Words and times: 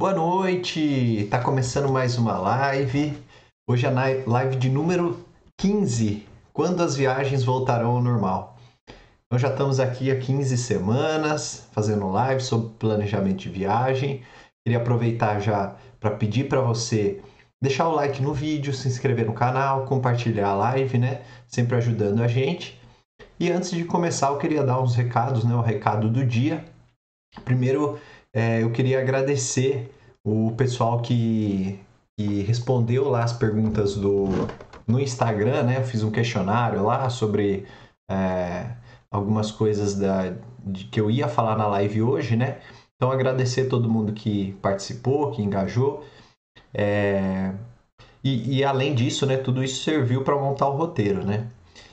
Boa 0.00 0.14
noite! 0.14 1.28
Tá 1.30 1.42
começando 1.42 1.92
mais 1.92 2.16
uma 2.16 2.38
live. 2.38 3.22
Hoje 3.68 3.84
é 3.84 3.90
a 3.90 3.92
live 4.26 4.56
de 4.56 4.70
número 4.70 5.26
15, 5.60 6.26
quando 6.54 6.82
as 6.82 6.96
viagens 6.96 7.44
voltarão 7.44 7.96
ao 7.96 8.02
normal. 8.02 8.56
Então 9.26 9.38
já 9.38 9.48
estamos 9.48 9.78
aqui 9.78 10.10
há 10.10 10.18
15 10.18 10.56
semanas 10.56 11.68
fazendo 11.72 12.08
live 12.08 12.40
sobre 12.40 12.70
planejamento 12.78 13.40
de 13.40 13.50
viagem. 13.50 14.22
Queria 14.64 14.80
aproveitar 14.80 15.38
já 15.38 15.76
para 16.00 16.12
pedir 16.12 16.48
para 16.48 16.62
você 16.62 17.20
deixar 17.62 17.86
o 17.86 17.94
like 17.94 18.22
no 18.22 18.32
vídeo, 18.32 18.72
se 18.72 18.88
inscrever 18.88 19.26
no 19.26 19.34
canal, 19.34 19.84
compartilhar 19.84 20.48
a 20.48 20.54
live, 20.54 20.96
né? 20.96 21.20
Sempre 21.46 21.76
ajudando 21.76 22.22
a 22.22 22.26
gente. 22.26 22.80
E 23.38 23.52
antes 23.52 23.70
de 23.70 23.84
começar, 23.84 24.28
eu 24.28 24.38
queria 24.38 24.64
dar 24.64 24.80
uns 24.80 24.94
recados, 24.94 25.44
né? 25.44 25.54
O 25.54 25.60
recado 25.60 26.08
do 26.08 26.24
dia. 26.24 26.64
Primeiro, 27.44 28.00
é, 28.34 28.62
eu 28.62 28.70
queria 28.70 29.00
agradecer 29.00 29.92
o 30.24 30.52
pessoal 30.56 31.00
que, 31.00 31.78
que 32.18 32.42
respondeu 32.42 33.08
lá 33.08 33.24
as 33.24 33.32
perguntas 33.32 33.96
do, 33.96 34.28
no 34.86 35.00
Instagram, 35.00 35.62
né? 35.64 35.78
Eu 35.78 35.84
fiz 35.84 36.02
um 36.02 36.10
questionário 36.10 36.82
lá 36.84 37.08
sobre 37.10 37.66
é, 38.10 38.70
algumas 39.10 39.50
coisas 39.50 39.94
da, 39.94 40.34
de, 40.64 40.84
que 40.84 41.00
eu 41.00 41.10
ia 41.10 41.28
falar 41.28 41.56
na 41.56 41.66
live 41.66 42.02
hoje, 42.02 42.36
né? 42.36 42.58
Então, 42.96 43.10
agradecer 43.10 43.64
todo 43.64 43.88
mundo 43.88 44.12
que 44.12 44.52
participou, 44.60 45.30
que 45.30 45.42
engajou. 45.42 46.04
É, 46.74 47.52
e, 48.22 48.58
e, 48.58 48.64
além 48.64 48.94
disso, 48.94 49.24
né, 49.24 49.38
tudo 49.38 49.64
isso 49.64 49.82
serviu 49.82 50.22
para 50.22 50.36
montar 50.36 50.68
o 50.68 50.76
roteiro, 50.76 51.24
né? 51.24 51.50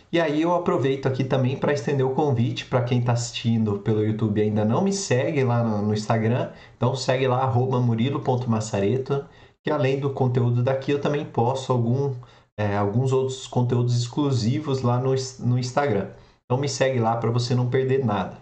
E 0.10 0.22
aí 0.22 0.42
eu 0.42 0.56
aproveito 0.56 1.06
aqui 1.06 1.24
também 1.26 1.58
para 1.58 1.74
estender 1.74 2.06
o 2.06 2.16
convite 2.16 2.66
para 2.66 2.82
quem 2.82 3.00
está 3.00 3.12
assistindo 3.12 3.80
pelo 3.80 4.06
YouTube 4.06 4.40
e 4.40 4.44
ainda 4.44 4.64
não 4.64 4.82
me 4.82 4.94
segue 4.94 5.44
lá 5.44 5.62
no, 5.62 5.82
no 5.82 5.94
Instagram, 5.94 6.50
então 6.78 6.96
segue 6.96 7.28
lá 7.28 7.46
murilo.massareto, 7.52 9.26
que 9.62 9.70
além 9.70 10.00
do 10.00 10.12
conteúdo 10.12 10.64
daqui 10.64 10.92
eu 10.92 11.02
também 11.02 11.26
posto 11.26 11.74
algum, 11.74 12.16
é, 12.58 12.78
alguns 12.78 13.12
outros 13.12 13.48
conteúdos 13.48 14.00
exclusivos 14.00 14.82
lá 14.82 14.98
no, 14.98 15.14
no 15.40 15.60
Instagram. 15.60 16.10
Então 16.46 16.58
me 16.58 16.70
segue 16.70 17.00
lá 17.00 17.18
para 17.18 17.30
você 17.30 17.54
não 17.54 17.70
perder 17.70 18.06
nada. 18.06 18.38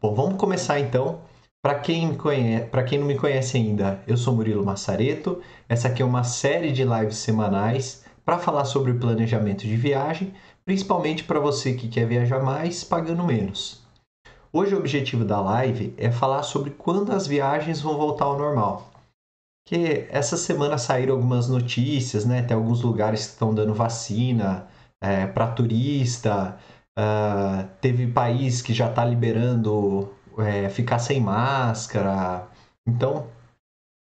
Bom, 0.00 0.14
vamos 0.14 0.36
começar 0.36 0.80
então. 0.80 1.20
Para 1.62 1.78
quem, 1.78 2.14
conhece, 2.14 2.68
quem 2.88 2.98
não 2.98 3.06
me 3.06 3.16
conhece 3.16 3.56
ainda, 3.56 4.02
eu 4.06 4.16
sou 4.16 4.34
Murilo 4.34 4.64
Massareto. 4.64 5.40
Essa 5.68 5.88
aqui 5.88 6.02
é 6.02 6.04
uma 6.04 6.24
série 6.24 6.72
de 6.72 6.84
lives 6.84 7.18
semanais 7.18 8.03
para 8.24 8.38
falar 8.38 8.64
sobre 8.64 8.94
planejamento 8.94 9.62
de 9.66 9.76
viagem, 9.76 10.32
principalmente 10.64 11.24
para 11.24 11.40
você 11.40 11.74
que 11.74 11.88
quer 11.88 12.06
viajar 12.06 12.42
mais 12.42 12.82
pagando 12.82 13.22
menos. 13.22 13.82
Hoje 14.52 14.74
o 14.74 14.78
objetivo 14.78 15.24
da 15.24 15.40
live 15.40 15.92
é 15.98 16.10
falar 16.10 16.42
sobre 16.42 16.70
quando 16.70 17.12
as 17.12 17.26
viagens 17.26 17.80
vão 17.80 17.96
voltar 17.96 18.26
ao 18.26 18.38
normal. 18.38 18.90
Que 19.66 20.06
essa 20.10 20.36
semana 20.36 20.78
saíram 20.78 21.14
algumas 21.14 21.48
notícias, 21.48 22.24
né? 22.24 22.42
Tem 22.42 22.56
alguns 22.56 22.80
lugares 22.82 23.26
que 23.26 23.32
estão 23.32 23.54
dando 23.54 23.74
vacina 23.74 24.68
é, 25.02 25.26
para 25.26 25.48
turista, 25.48 26.56
uh, 26.98 27.68
teve 27.80 28.06
país 28.06 28.62
que 28.62 28.72
já 28.72 28.88
está 28.88 29.04
liberando 29.04 30.14
é, 30.38 30.68
ficar 30.68 30.98
sem 30.98 31.20
máscara. 31.20 32.46
Então 32.86 33.26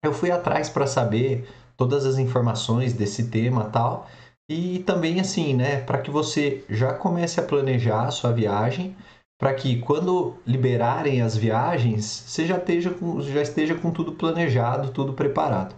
eu 0.05 0.12
fui 0.12 0.31
atrás 0.31 0.69
para 0.69 0.86
saber 0.86 1.48
todas 1.83 2.07
as 2.07 2.17
informações 2.17 2.93
desse 2.93 3.25
tema 3.29 3.65
tal. 3.65 4.07
E 4.49 4.79
também 4.81 5.19
assim, 5.19 5.53
né, 5.53 5.81
para 5.81 5.99
que 5.99 6.13
você 6.13 6.65
já 6.71 6.95
comece 6.95 7.41
a 7.41 7.43
planejar 7.43 8.05
a 8.05 8.11
sua 8.13 8.31
viagem, 8.31 8.95
para 9.37 9.53
que 9.53 9.81
quando 9.81 10.37
liberarem 10.47 11.23
as 11.23 11.37
viagens, 11.37 12.05
você 12.05 12.47
já 12.47 12.57
esteja 12.57 12.91
com, 12.91 13.21
já 13.21 13.42
esteja 13.42 13.75
com 13.75 13.91
tudo 13.91 14.13
planejado, 14.13 14.92
tudo 14.92 15.13
preparado. 15.13 15.75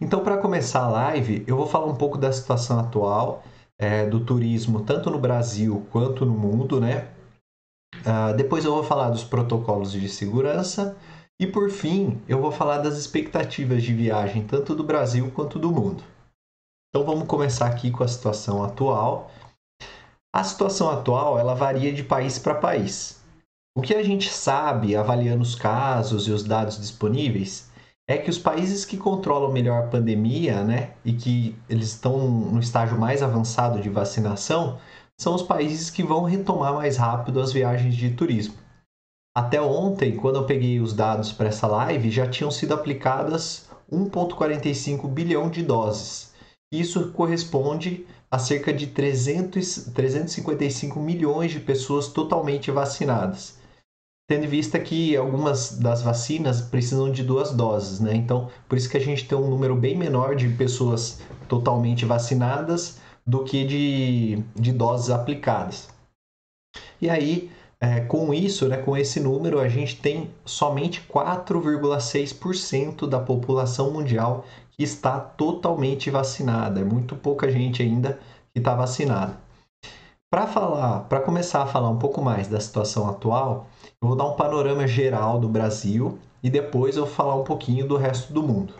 Então, 0.00 0.22
para 0.22 0.36
começar 0.36 0.84
a 0.84 0.88
live, 0.88 1.42
eu 1.44 1.56
vou 1.56 1.66
falar 1.66 1.86
um 1.86 1.96
pouco 1.96 2.16
da 2.16 2.30
situação 2.30 2.78
atual 2.78 3.42
é, 3.76 4.06
do 4.06 4.20
turismo, 4.20 4.84
tanto 4.84 5.10
no 5.10 5.18
Brasil 5.18 5.84
quanto 5.90 6.24
no 6.24 6.34
mundo, 6.34 6.80
né? 6.80 7.08
Uh, 7.96 8.36
depois 8.36 8.64
eu 8.64 8.72
vou 8.72 8.84
falar 8.84 9.10
dos 9.10 9.24
protocolos 9.24 9.90
de 9.90 10.08
segurança 10.08 10.96
e 11.40 11.46
por 11.46 11.70
fim, 11.70 12.20
eu 12.28 12.40
vou 12.40 12.52
falar 12.52 12.78
das 12.78 12.96
expectativas 12.96 13.82
de 13.82 13.92
viagem 13.92 14.46
tanto 14.46 14.74
do 14.74 14.84
Brasil 14.84 15.30
quanto 15.32 15.58
do 15.58 15.70
mundo. 15.72 16.04
Então 16.88 17.04
vamos 17.04 17.26
começar 17.26 17.66
aqui 17.66 17.90
com 17.90 18.04
a 18.04 18.08
situação 18.08 18.62
atual. 18.62 19.30
A 20.32 20.44
situação 20.44 20.88
atual, 20.90 21.38
ela 21.38 21.54
varia 21.54 21.92
de 21.92 22.04
país 22.04 22.38
para 22.38 22.54
país. 22.54 23.20
O 23.76 23.82
que 23.82 23.94
a 23.94 24.02
gente 24.04 24.30
sabe, 24.30 24.94
avaliando 24.94 25.42
os 25.42 25.56
casos 25.56 26.28
e 26.28 26.30
os 26.30 26.44
dados 26.44 26.78
disponíveis, 26.78 27.68
é 28.08 28.16
que 28.16 28.30
os 28.30 28.38
países 28.38 28.84
que 28.84 28.96
controlam 28.96 29.50
melhor 29.50 29.82
a 29.82 29.88
pandemia, 29.88 30.62
né, 30.62 30.92
e 31.04 31.12
que 31.12 31.56
eles 31.68 31.88
estão 31.88 32.28
no 32.28 32.60
estágio 32.60 32.96
mais 32.96 33.22
avançado 33.22 33.80
de 33.80 33.88
vacinação, 33.88 34.78
são 35.18 35.34
os 35.34 35.42
países 35.42 35.90
que 35.90 36.04
vão 36.04 36.22
retomar 36.22 36.74
mais 36.74 36.96
rápido 36.96 37.40
as 37.40 37.52
viagens 37.52 37.96
de 37.96 38.10
turismo. 38.10 38.54
Até 39.36 39.60
ontem, 39.60 40.16
quando 40.16 40.36
eu 40.36 40.46
peguei 40.46 40.78
os 40.78 40.92
dados 40.92 41.32
para 41.32 41.48
essa 41.48 41.66
live, 41.66 42.08
já 42.08 42.28
tinham 42.28 42.52
sido 42.52 42.72
aplicadas 42.72 43.68
1,45 43.90 45.08
bilhão 45.08 45.50
de 45.50 45.62
doses. 45.62 46.32
Isso 46.72 47.10
corresponde 47.12 48.06
a 48.30 48.38
cerca 48.38 48.72
de 48.72 48.86
300, 48.88 49.90
355 49.92 51.00
milhões 51.00 51.50
de 51.50 51.60
pessoas 51.60 52.08
totalmente 52.08 52.70
vacinadas. 52.70 53.58
Tendo 54.28 54.44
em 54.44 54.48
vista 54.48 54.78
que 54.78 55.16
algumas 55.16 55.78
das 55.78 56.02
vacinas 56.02 56.60
precisam 56.60 57.10
de 57.10 57.22
duas 57.22 57.52
doses, 57.52 58.00
né? 58.00 58.14
Então, 58.14 58.48
por 58.68 58.78
isso 58.78 58.88
que 58.88 58.96
a 58.96 59.00
gente 59.00 59.28
tem 59.28 59.36
um 59.36 59.50
número 59.50 59.76
bem 59.76 59.96
menor 59.96 60.34
de 60.34 60.48
pessoas 60.48 61.20
totalmente 61.48 62.04
vacinadas 62.04 62.98
do 63.26 63.44
que 63.44 63.64
de, 63.64 64.42
de 64.54 64.72
doses 64.72 65.10
aplicadas. 65.10 65.88
E 67.00 67.10
aí, 67.10 67.50
é, 67.84 68.00
com 68.00 68.32
isso, 68.32 68.66
né, 68.66 68.78
com 68.78 68.96
esse 68.96 69.20
número, 69.20 69.60
a 69.60 69.68
gente 69.68 70.00
tem 70.00 70.30
somente 70.42 71.06
4,6% 71.06 73.06
da 73.06 73.20
população 73.20 73.90
mundial 73.90 74.46
que 74.70 74.82
está 74.82 75.20
totalmente 75.20 76.08
vacinada. 76.08 76.80
É 76.80 76.84
muito 76.84 77.14
pouca 77.14 77.50
gente 77.50 77.82
ainda 77.82 78.18
que 78.54 78.58
está 78.58 78.74
vacinada. 78.74 79.36
Para 80.32 80.46
falar, 80.46 81.00
para 81.00 81.20
começar 81.20 81.62
a 81.62 81.66
falar 81.66 81.90
um 81.90 81.98
pouco 81.98 82.22
mais 82.22 82.48
da 82.48 82.58
situação 82.58 83.06
atual, 83.06 83.66
eu 84.00 84.08
vou 84.08 84.16
dar 84.16 84.24
um 84.24 84.34
panorama 84.34 84.86
geral 84.86 85.38
do 85.38 85.48
Brasil 85.48 86.18
e 86.42 86.48
depois 86.48 86.96
eu 86.96 87.04
vou 87.04 87.14
falar 87.14 87.34
um 87.34 87.44
pouquinho 87.44 87.86
do 87.86 87.98
resto 87.98 88.32
do 88.32 88.42
mundo. 88.42 88.72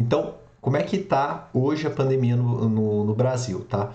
Então, 0.00 0.36
como 0.62 0.78
é 0.78 0.82
que 0.82 0.96
está 0.96 1.50
hoje 1.52 1.86
a 1.86 1.90
pandemia 1.90 2.36
no, 2.36 2.70
no, 2.70 3.04
no 3.04 3.14
Brasil, 3.14 3.66
tá? 3.66 3.92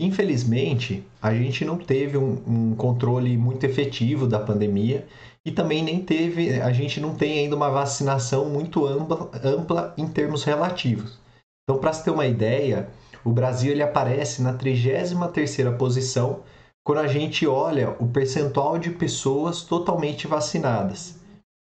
Infelizmente, 0.00 1.04
a 1.20 1.34
gente 1.34 1.64
não 1.64 1.76
teve 1.76 2.16
um, 2.16 2.40
um, 2.46 2.74
controle 2.76 3.36
muito 3.36 3.64
efetivo 3.64 4.28
da 4.28 4.38
pandemia 4.38 5.08
e 5.44 5.50
também 5.50 5.82
nem 5.82 6.00
teve, 6.00 6.60
a 6.60 6.72
gente 6.72 7.00
não 7.00 7.16
tem 7.16 7.40
ainda 7.40 7.56
uma 7.56 7.68
vacinação 7.68 8.48
muito 8.48 8.86
ampla, 8.86 9.28
ampla 9.42 9.94
em 9.98 10.06
termos 10.06 10.44
relativos. 10.44 11.18
Então, 11.64 11.80
para 11.80 11.92
se 11.92 12.04
ter 12.04 12.12
uma 12.12 12.26
ideia, 12.26 12.88
o 13.24 13.32
Brasil 13.32 13.72
ele 13.72 13.82
aparece 13.82 14.40
na 14.40 14.56
33ª 14.56 15.76
posição 15.76 16.42
quando 16.86 16.98
a 16.98 17.08
gente 17.08 17.44
olha 17.46 17.96
o 17.98 18.06
percentual 18.06 18.78
de 18.78 18.90
pessoas 18.90 19.62
totalmente 19.62 20.28
vacinadas. 20.28 21.18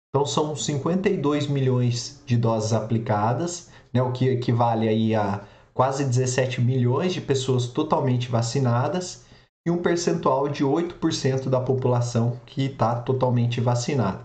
Então, 0.09 0.25
são 0.25 0.56
52 0.56 1.47
milhões 1.47 2.23
de 2.25 2.39
doses 2.39 2.73
aplicadas, 2.73 3.71
né, 3.93 4.03
o 4.03 4.12
que 4.12 4.29
equivale 4.29 4.88
aí 4.88 5.15
a 5.15 5.44
quase 5.75 6.05
17 6.05 6.61
milhões 6.61 7.12
de 7.12 7.21
pessoas 7.21 7.67
totalmente 7.67 8.29
vacinadas 8.29 9.25
e 9.67 9.71
um 9.71 9.79
percentual 9.79 10.49
de 10.49 10.65
8% 10.65 11.49
da 11.49 11.61
população 11.61 12.38
que 12.47 12.67
está 12.67 12.94
totalmente 12.94 13.61
vacinada. 13.61 14.21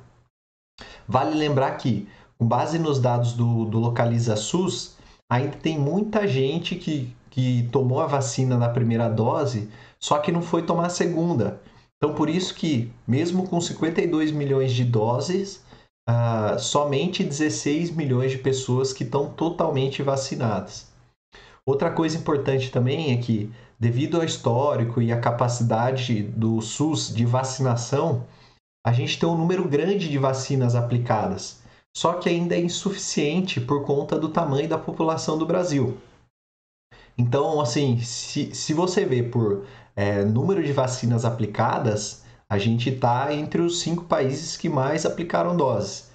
Vale 1.08 1.36
lembrar 1.36 1.72
que, 1.72 2.08
com 2.38 2.48
base 2.48 2.78
nos 2.78 3.00
dados 3.00 3.34
do, 3.34 3.66
do 3.66 3.80
Localiza 3.80 4.36
SUS, 4.36 4.96
ainda 5.30 5.58
tem 5.58 5.78
muita 5.78 6.28
gente 6.28 6.76
que, 6.76 7.14
que 7.32 7.68
tomou 7.72 8.00
a 8.00 8.08
vacina 8.08 8.58
na 8.58 8.70
primeira 8.70 9.10
dose, 9.10 9.70
só 10.00 10.20
que 10.20 10.32
não 10.32 10.42
foi 10.42 10.62
tomar 10.62 10.86
a 10.86 10.90
segunda. 10.90 11.60
Então, 11.98 12.14
por 12.14 12.30
isso 12.30 12.54
que, 12.54 12.92
mesmo 13.08 13.48
com 13.48 13.60
52 13.60 14.32
milhões 14.32 14.72
de 14.72 14.86
doses, 14.86 15.64
uh, 16.10 16.60
somente 16.60 17.24
16 17.24 17.92
milhões 17.92 18.32
de 18.32 18.38
pessoas 18.38 18.94
que 18.94 19.04
estão 19.04 19.30
totalmente 19.30 20.02
vacinadas. 20.02 20.89
Outra 21.72 21.92
coisa 21.92 22.18
importante 22.18 22.72
também 22.72 23.14
é 23.14 23.18
que, 23.22 23.52
devido 23.80 24.18
ao 24.18 24.24
histórico 24.24 25.00
e 25.04 25.12
à 25.12 25.20
capacidade 25.20 26.24
do 26.24 26.60
SUS 26.62 27.14
de 27.14 27.26
vacinação, 27.26 28.26
a 28.84 28.92
gente 28.92 29.20
tem 29.20 29.30
um 29.30 29.38
número 29.38 29.68
grande 29.68 30.10
de 30.10 30.18
vacinas 30.18 30.74
aplicadas, 30.74 31.62
só 31.96 32.14
que 32.14 32.28
ainda 32.28 32.56
é 32.56 32.60
insuficiente 32.60 33.62
por 33.62 33.86
conta 33.86 34.18
do 34.18 34.30
tamanho 34.30 34.68
da 34.68 34.80
população 34.80 35.38
do 35.38 35.46
Brasil. 35.46 35.86
Então, 37.16 37.62
assim, 37.62 38.00
se, 38.00 38.56
se 38.56 38.74
você 38.74 39.06
vê 39.06 39.22
por 39.22 39.64
é, 39.96 40.26
número 40.26 40.64
de 40.64 40.74
vacinas 40.74 41.24
aplicadas, 41.24 42.24
A 42.52 42.58
gente 42.58 42.90
está 42.90 43.32
entre 43.32 43.62
os 43.62 43.80
cinco 43.80 44.06
países 44.06 44.58
que 44.58 44.68
mais 44.68 45.06
aplicaram 45.06 45.56
doses. 45.56 46.09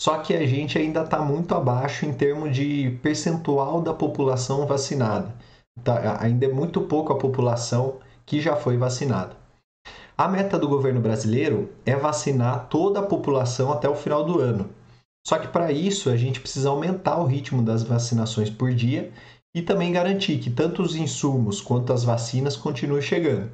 Só 0.00 0.16
que 0.16 0.32
a 0.34 0.46
gente 0.46 0.78
ainda 0.78 1.02
está 1.02 1.20
muito 1.20 1.54
abaixo 1.54 2.06
em 2.06 2.12
termos 2.14 2.56
de 2.56 2.98
percentual 3.02 3.82
da 3.82 3.92
população 3.92 4.66
vacinada. 4.66 5.34
Tá, 5.84 6.16
ainda 6.22 6.46
é 6.46 6.48
muito 6.48 6.80
pouco 6.80 7.12
a 7.12 7.18
população 7.18 7.98
que 8.24 8.40
já 8.40 8.56
foi 8.56 8.78
vacinada. 8.78 9.36
A 10.16 10.26
meta 10.26 10.58
do 10.58 10.66
governo 10.66 11.02
brasileiro 11.02 11.70
é 11.84 11.94
vacinar 11.96 12.68
toda 12.68 13.00
a 13.00 13.06
população 13.06 13.70
até 13.70 13.90
o 13.90 13.94
final 13.94 14.24
do 14.24 14.40
ano. 14.40 14.70
Só 15.26 15.38
que 15.38 15.48
para 15.48 15.70
isso 15.70 16.08
a 16.08 16.16
gente 16.16 16.40
precisa 16.40 16.70
aumentar 16.70 17.18
o 17.18 17.26
ritmo 17.26 17.62
das 17.62 17.82
vacinações 17.82 18.48
por 18.48 18.72
dia 18.72 19.12
e 19.54 19.60
também 19.60 19.92
garantir 19.92 20.38
que 20.38 20.48
tanto 20.48 20.80
os 20.80 20.96
insumos 20.96 21.60
quanto 21.60 21.92
as 21.92 22.04
vacinas 22.04 22.56
continuem 22.56 23.02
chegando. 23.02 23.50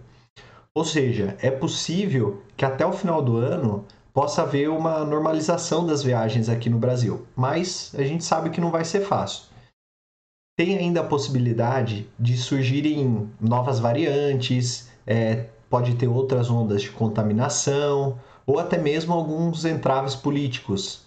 Ou 0.72 0.84
seja, 0.84 1.36
é 1.40 1.50
possível 1.50 2.40
que 2.56 2.64
até 2.64 2.86
o 2.86 2.92
final 2.92 3.20
do 3.20 3.36
ano 3.36 3.84
possa 4.16 4.44
haver 4.44 4.70
uma 4.70 5.04
normalização 5.04 5.84
das 5.84 6.02
viagens 6.02 6.48
aqui 6.48 6.70
no 6.70 6.78
Brasil, 6.78 7.26
mas 7.36 7.94
a 7.98 8.02
gente 8.02 8.24
sabe 8.24 8.48
que 8.48 8.62
não 8.62 8.70
vai 8.70 8.82
ser 8.82 9.00
fácil. 9.00 9.44
Tem 10.58 10.78
ainda 10.78 11.02
a 11.02 11.06
possibilidade 11.06 12.08
de 12.18 12.34
surgirem 12.38 13.30
novas 13.38 13.78
variantes, 13.78 14.88
é, 15.06 15.50
pode 15.68 15.96
ter 15.96 16.08
outras 16.08 16.48
ondas 16.48 16.80
de 16.80 16.90
contaminação 16.92 18.18
ou 18.46 18.58
até 18.58 18.78
mesmo 18.78 19.12
alguns 19.12 19.66
entraves 19.66 20.14
políticos. 20.14 21.04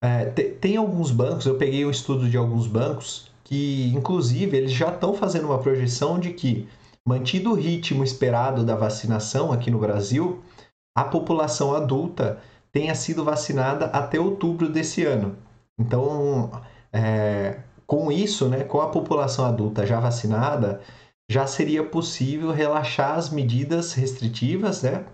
É, 0.00 0.26
tem 0.26 0.76
alguns 0.76 1.10
bancos, 1.10 1.44
eu 1.44 1.58
peguei 1.58 1.84
o 1.84 1.88
um 1.88 1.90
estudo 1.90 2.30
de 2.30 2.36
alguns 2.36 2.68
bancos 2.68 3.32
que, 3.42 3.92
inclusive, 3.92 4.56
eles 4.56 4.70
já 4.70 4.90
estão 4.90 5.12
fazendo 5.12 5.46
uma 5.46 5.58
projeção 5.58 6.20
de 6.20 6.34
que, 6.34 6.68
mantido 7.04 7.50
o 7.50 7.54
ritmo 7.54 8.04
esperado 8.04 8.62
da 8.62 8.76
vacinação 8.76 9.50
aqui 9.50 9.72
no 9.72 9.80
Brasil, 9.80 10.40
a 10.94 11.04
população 11.04 11.74
adulta 11.74 12.38
tenha 12.72 12.94
sido 12.94 13.24
vacinada 13.24 13.86
até 13.86 14.18
outubro 14.18 14.68
desse 14.68 15.04
ano. 15.04 15.36
Então, 15.78 16.50
é, 16.92 17.60
com 17.86 18.10
isso, 18.10 18.48
né, 18.48 18.64
com 18.64 18.80
a 18.80 18.88
população 18.88 19.44
adulta 19.44 19.86
já 19.86 20.00
vacinada, 20.00 20.80
já 21.28 21.46
seria 21.46 21.82
possível 21.82 22.50
relaxar 22.50 23.16
as 23.16 23.30
medidas 23.30 23.92
restritivas, 23.94 24.82
né? 24.82 25.04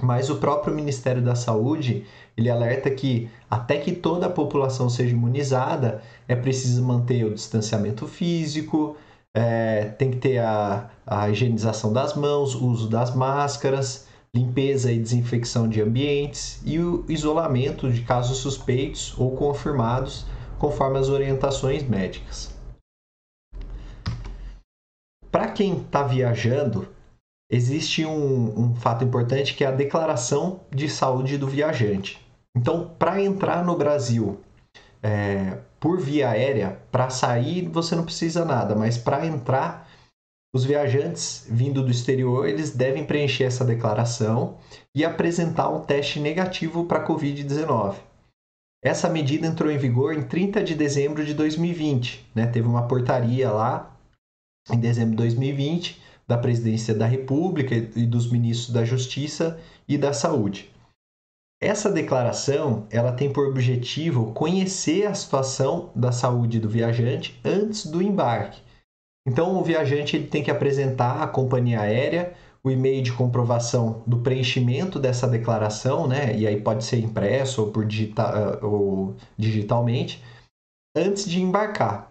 Mas 0.00 0.30
o 0.30 0.36
próprio 0.36 0.74
Ministério 0.74 1.22
da 1.22 1.34
Saúde 1.34 2.06
ele 2.36 2.48
alerta 2.48 2.90
que 2.90 3.28
até 3.50 3.78
que 3.78 3.92
toda 3.92 4.26
a 4.26 4.30
população 4.30 4.88
seja 4.88 5.12
imunizada 5.12 6.02
é 6.28 6.36
preciso 6.36 6.82
manter 6.82 7.24
o 7.24 7.34
distanciamento 7.34 8.06
físico, 8.06 8.96
é, 9.34 9.86
tem 9.98 10.10
que 10.10 10.18
ter 10.18 10.38
a, 10.38 10.88
a 11.06 11.28
higienização 11.28 11.92
das 11.92 12.14
mãos, 12.14 12.54
o 12.54 12.66
uso 12.66 12.88
das 12.88 13.14
máscaras, 13.14 14.06
limpeza 14.34 14.92
e 14.92 14.98
desinfecção 14.98 15.68
de 15.68 15.80
ambientes 15.80 16.60
e 16.64 16.78
o 16.78 17.04
isolamento 17.08 17.90
de 17.90 18.02
casos 18.02 18.38
suspeitos 18.38 19.14
ou 19.18 19.36
confirmados 19.36 20.24
conforme 20.58 20.98
as 20.98 21.08
orientações 21.08 21.82
médicas. 21.82 22.54
Para 25.30 25.48
quem 25.48 25.78
está 25.78 26.02
viajando, 26.02 26.88
existe 27.50 28.04
um, 28.04 28.60
um, 28.60 28.74
fato 28.74 29.04
importante 29.04 29.54
que 29.54 29.64
é 29.64 29.68
a 29.68 29.72
declaração 29.72 30.60
de 30.70 30.88
saúde 30.88 31.38
do 31.38 31.48
viajante. 31.48 32.24
Então, 32.56 32.90
para 32.98 33.22
entrar 33.22 33.64
no 33.64 33.76
Brasil 33.76 34.40
é, 35.02 35.58
por 35.78 35.98
via 35.98 36.30
aérea, 36.30 36.78
para 36.92 37.10
sair 37.10 37.68
você 37.68 37.96
não 37.96 38.04
precisa 38.04 38.44
nada, 38.44 38.74
mas 38.74 38.98
para 38.98 39.26
entrar, 39.26 39.88
os 40.52 40.64
viajantes 40.64 41.46
vindo 41.48 41.82
do 41.82 41.90
exterior 41.90 42.48
eles 42.48 42.70
devem 42.70 43.04
preencher 43.04 43.44
essa 43.44 43.64
declaração 43.64 44.56
e 44.94 45.04
apresentar 45.04 45.68
um 45.68 45.80
teste 45.80 46.18
negativo 46.18 46.84
para 46.86 47.06
Covid-19. 47.06 47.96
Essa 48.82 49.08
medida 49.10 49.46
entrou 49.46 49.70
em 49.70 49.76
vigor 49.76 50.14
em 50.14 50.22
30 50.22 50.64
de 50.64 50.74
dezembro 50.74 51.24
de 51.24 51.34
2020. 51.34 52.26
Né? 52.34 52.46
Teve 52.46 52.66
uma 52.66 52.88
portaria 52.88 53.50
lá 53.50 53.94
em 54.70 54.78
dezembro 54.78 55.10
de 55.10 55.16
2020 55.18 56.00
da 56.26 56.38
Presidência 56.38 56.94
da 56.94 57.06
República 57.06 57.74
e 57.74 58.06
dos 58.06 58.30
Ministros 58.30 58.72
da 58.72 58.84
Justiça 58.84 59.58
e 59.86 59.98
da 59.98 60.12
Saúde. 60.12 60.70
Essa 61.60 61.90
declaração 61.90 62.86
ela 62.90 63.12
tem 63.12 63.30
por 63.30 63.46
objetivo 63.46 64.32
conhecer 64.32 65.06
a 65.06 65.14
situação 65.14 65.90
da 65.94 66.10
saúde 66.10 66.58
do 66.58 66.70
viajante 66.70 67.38
antes 67.44 67.84
do 67.84 68.00
embarque. 68.00 68.62
Então, 69.30 69.56
o 69.56 69.62
viajante 69.62 70.16
ele 70.16 70.26
tem 70.26 70.42
que 70.42 70.50
apresentar 70.50 71.22
à 71.22 71.28
companhia 71.28 71.82
aérea 71.82 72.34
o 72.64 72.70
e-mail 72.70 73.00
de 73.00 73.12
comprovação 73.12 74.02
do 74.04 74.18
preenchimento 74.18 74.98
dessa 74.98 75.28
declaração, 75.28 76.08
né? 76.08 76.36
E 76.36 76.48
aí 76.48 76.60
pode 76.60 76.82
ser 76.82 76.98
impresso 76.98 77.62
ou 77.62 77.70
por 77.70 77.86
digital, 77.86 78.32
uh, 78.60 78.66
ou 78.66 79.16
digitalmente, 79.38 80.20
antes 80.96 81.30
de 81.30 81.40
embarcar. 81.40 82.10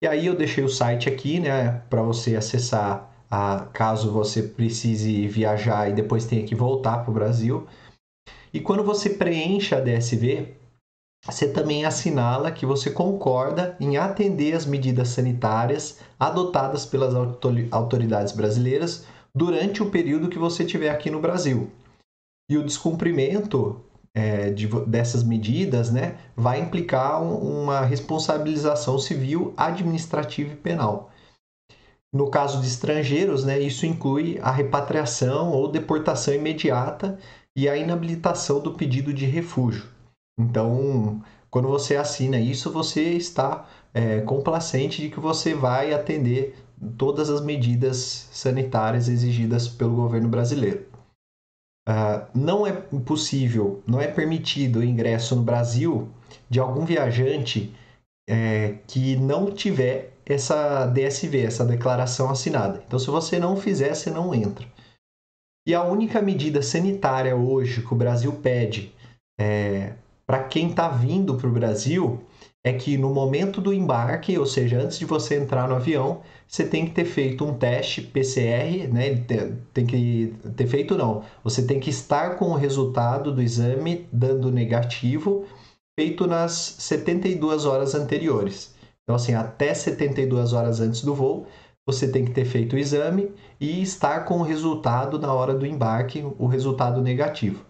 E 0.00 0.06
aí 0.06 0.26
eu 0.26 0.36
deixei 0.36 0.62
o 0.62 0.68
site 0.68 1.08
aqui, 1.08 1.40
né, 1.40 1.82
para 1.90 2.02
você 2.02 2.36
acessar, 2.36 3.10
a, 3.28 3.66
caso 3.72 4.12
você 4.12 4.40
precise 4.40 5.26
viajar 5.26 5.90
e 5.90 5.92
depois 5.92 6.24
tenha 6.24 6.46
que 6.46 6.54
voltar 6.54 6.98
para 6.98 7.10
o 7.10 7.14
Brasil. 7.14 7.66
E 8.54 8.60
quando 8.60 8.84
você 8.84 9.10
preenche 9.10 9.74
a 9.74 9.80
DSV, 9.80 10.54
você 11.24 11.48
também 11.48 11.84
assinala 11.84 12.50
que 12.50 12.64
você 12.64 12.90
concorda 12.90 13.76
em 13.78 13.96
atender 13.96 14.54
as 14.54 14.64
medidas 14.64 15.08
sanitárias 15.08 15.98
adotadas 16.18 16.86
pelas 16.86 17.14
autoridades 17.70 18.32
brasileiras 18.32 19.04
durante 19.34 19.82
o 19.82 19.90
período 19.90 20.28
que 20.28 20.38
você 20.38 20.64
estiver 20.64 20.90
aqui 20.90 21.10
no 21.10 21.20
Brasil. 21.20 21.70
E 22.50 22.56
o 22.56 22.64
descumprimento 22.64 23.80
é, 24.14 24.50
de, 24.50 24.66
dessas 24.86 25.22
medidas 25.22 25.90
né, 25.90 26.18
vai 26.34 26.60
implicar 26.60 27.22
um, 27.22 27.62
uma 27.62 27.82
responsabilização 27.82 28.98
civil, 28.98 29.52
administrativa 29.56 30.52
e 30.52 30.56
penal. 30.56 31.10
No 32.12 32.28
caso 32.28 32.60
de 32.60 32.66
estrangeiros, 32.66 33.44
né, 33.44 33.60
isso 33.60 33.86
inclui 33.86 34.38
a 34.42 34.50
repatriação 34.50 35.52
ou 35.52 35.70
deportação 35.70 36.34
imediata 36.34 37.18
e 37.54 37.68
a 37.68 37.76
inabilitação 37.76 38.58
do 38.58 38.74
pedido 38.74 39.14
de 39.14 39.26
refúgio. 39.26 39.99
Então, 40.40 41.22
quando 41.50 41.68
você 41.68 41.96
assina 41.96 42.38
isso, 42.38 42.72
você 42.72 43.02
está 43.12 43.68
é, 43.92 44.20
complacente 44.20 45.02
de 45.02 45.10
que 45.10 45.20
você 45.20 45.54
vai 45.54 45.92
atender 45.92 46.56
todas 46.96 47.28
as 47.28 47.42
medidas 47.42 48.28
sanitárias 48.32 49.08
exigidas 49.08 49.68
pelo 49.68 49.94
governo 49.94 50.28
brasileiro. 50.28 50.86
Uh, 51.88 52.24
não 52.34 52.66
é 52.66 52.72
possível, 52.72 53.82
não 53.86 54.00
é 54.00 54.06
permitido 54.06 54.78
o 54.78 54.84
ingresso 54.84 55.34
no 55.34 55.42
Brasil 55.42 56.08
de 56.48 56.60
algum 56.60 56.84
viajante 56.84 57.74
é, 58.28 58.78
que 58.86 59.16
não 59.16 59.50
tiver 59.50 60.12
essa 60.24 60.86
DSV, 60.86 61.44
essa 61.44 61.64
declaração 61.64 62.30
assinada. 62.30 62.82
Então, 62.86 62.98
se 62.98 63.08
você 63.08 63.40
não 63.40 63.56
fizer, 63.56 63.92
você 63.94 64.08
não 64.10 64.32
entra. 64.32 64.66
E 65.66 65.74
a 65.74 65.82
única 65.82 66.22
medida 66.22 66.62
sanitária 66.62 67.34
hoje 67.34 67.82
que 67.84 67.92
o 67.92 67.96
Brasil 67.96 68.32
pede 68.34 68.94
é, 69.40 69.94
para 70.30 70.44
quem 70.44 70.68
está 70.70 70.88
vindo 70.88 71.34
para 71.34 71.48
o 71.48 71.52
Brasil 71.52 72.20
é 72.62 72.72
que 72.72 72.96
no 72.96 73.12
momento 73.12 73.60
do 73.60 73.74
embarque, 73.74 74.38
ou 74.38 74.46
seja, 74.46 74.78
antes 74.78 74.96
de 74.96 75.04
você 75.04 75.34
entrar 75.34 75.68
no 75.68 75.74
avião, 75.74 76.20
você 76.46 76.64
tem 76.64 76.86
que 76.86 76.92
ter 76.92 77.04
feito 77.04 77.44
um 77.44 77.52
teste 77.52 78.00
PCR, 78.00 78.86
né? 78.92 79.16
Tem 79.74 79.84
que 79.84 80.32
ter 80.54 80.68
feito 80.68 80.96
não. 80.96 81.24
Você 81.42 81.62
tem 81.64 81.80
que 81.80 81.90
estar 81.90 82.36
com 82.36 82.50
o 82.50 82.54
resultado 82.54 83.34
do 83.34 83.42
exame 83.42 84.06
dando 84.12 84.52
negativo, 84.52 85.46
feito 85.98 86.28
nas 86.28 86.52
72 86.78 87.66
horas 87.66 87.96
anteriores. 87.96 88.72
Então, 89.02 89.16
assim, 89.16 89.34
até 89.34 89.74
72 89.74 90.52
horas 90.52 90.80
antes 90.80 91.02
do 91.02 91.12
voo, 91.12 91.48
você 91.84 92.06
tem 92.06 92.24
que 92.24 92.30
ter 92.30 92.44
feito 92.44 92.76
o 92.76 92.78
exame 92.78 93.32
e 93.58 93.82
estar 93.82 94.24
com 94.24 94.38
o 94.38 94.44
resultado 94.44 95.18
na 95.18 95.34
hora 95.34 95.54
do 95.54 95.66
embarque, 95.66 96.24
o 96.38 96.46
resultado 96.46 97.02
negativo. 97.02 97.68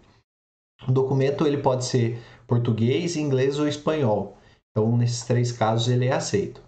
O 0.88 0.92
documento 0.92 1.46
ele 1.46 1.58
pode 1.58 1.84
ser 1.84 2.18
português, 2.50 3.16
inglês 3.16 3.60
ou 3.60 3.68
espanhol. 3.68 4.36
Então, 4.70 4.96
nesses 4.96 5.22
três 5.22 5.52
casos, 5.52 5.86
ele 5.86 6.06
é 6.06 6.12
aceito. 6.12 6.60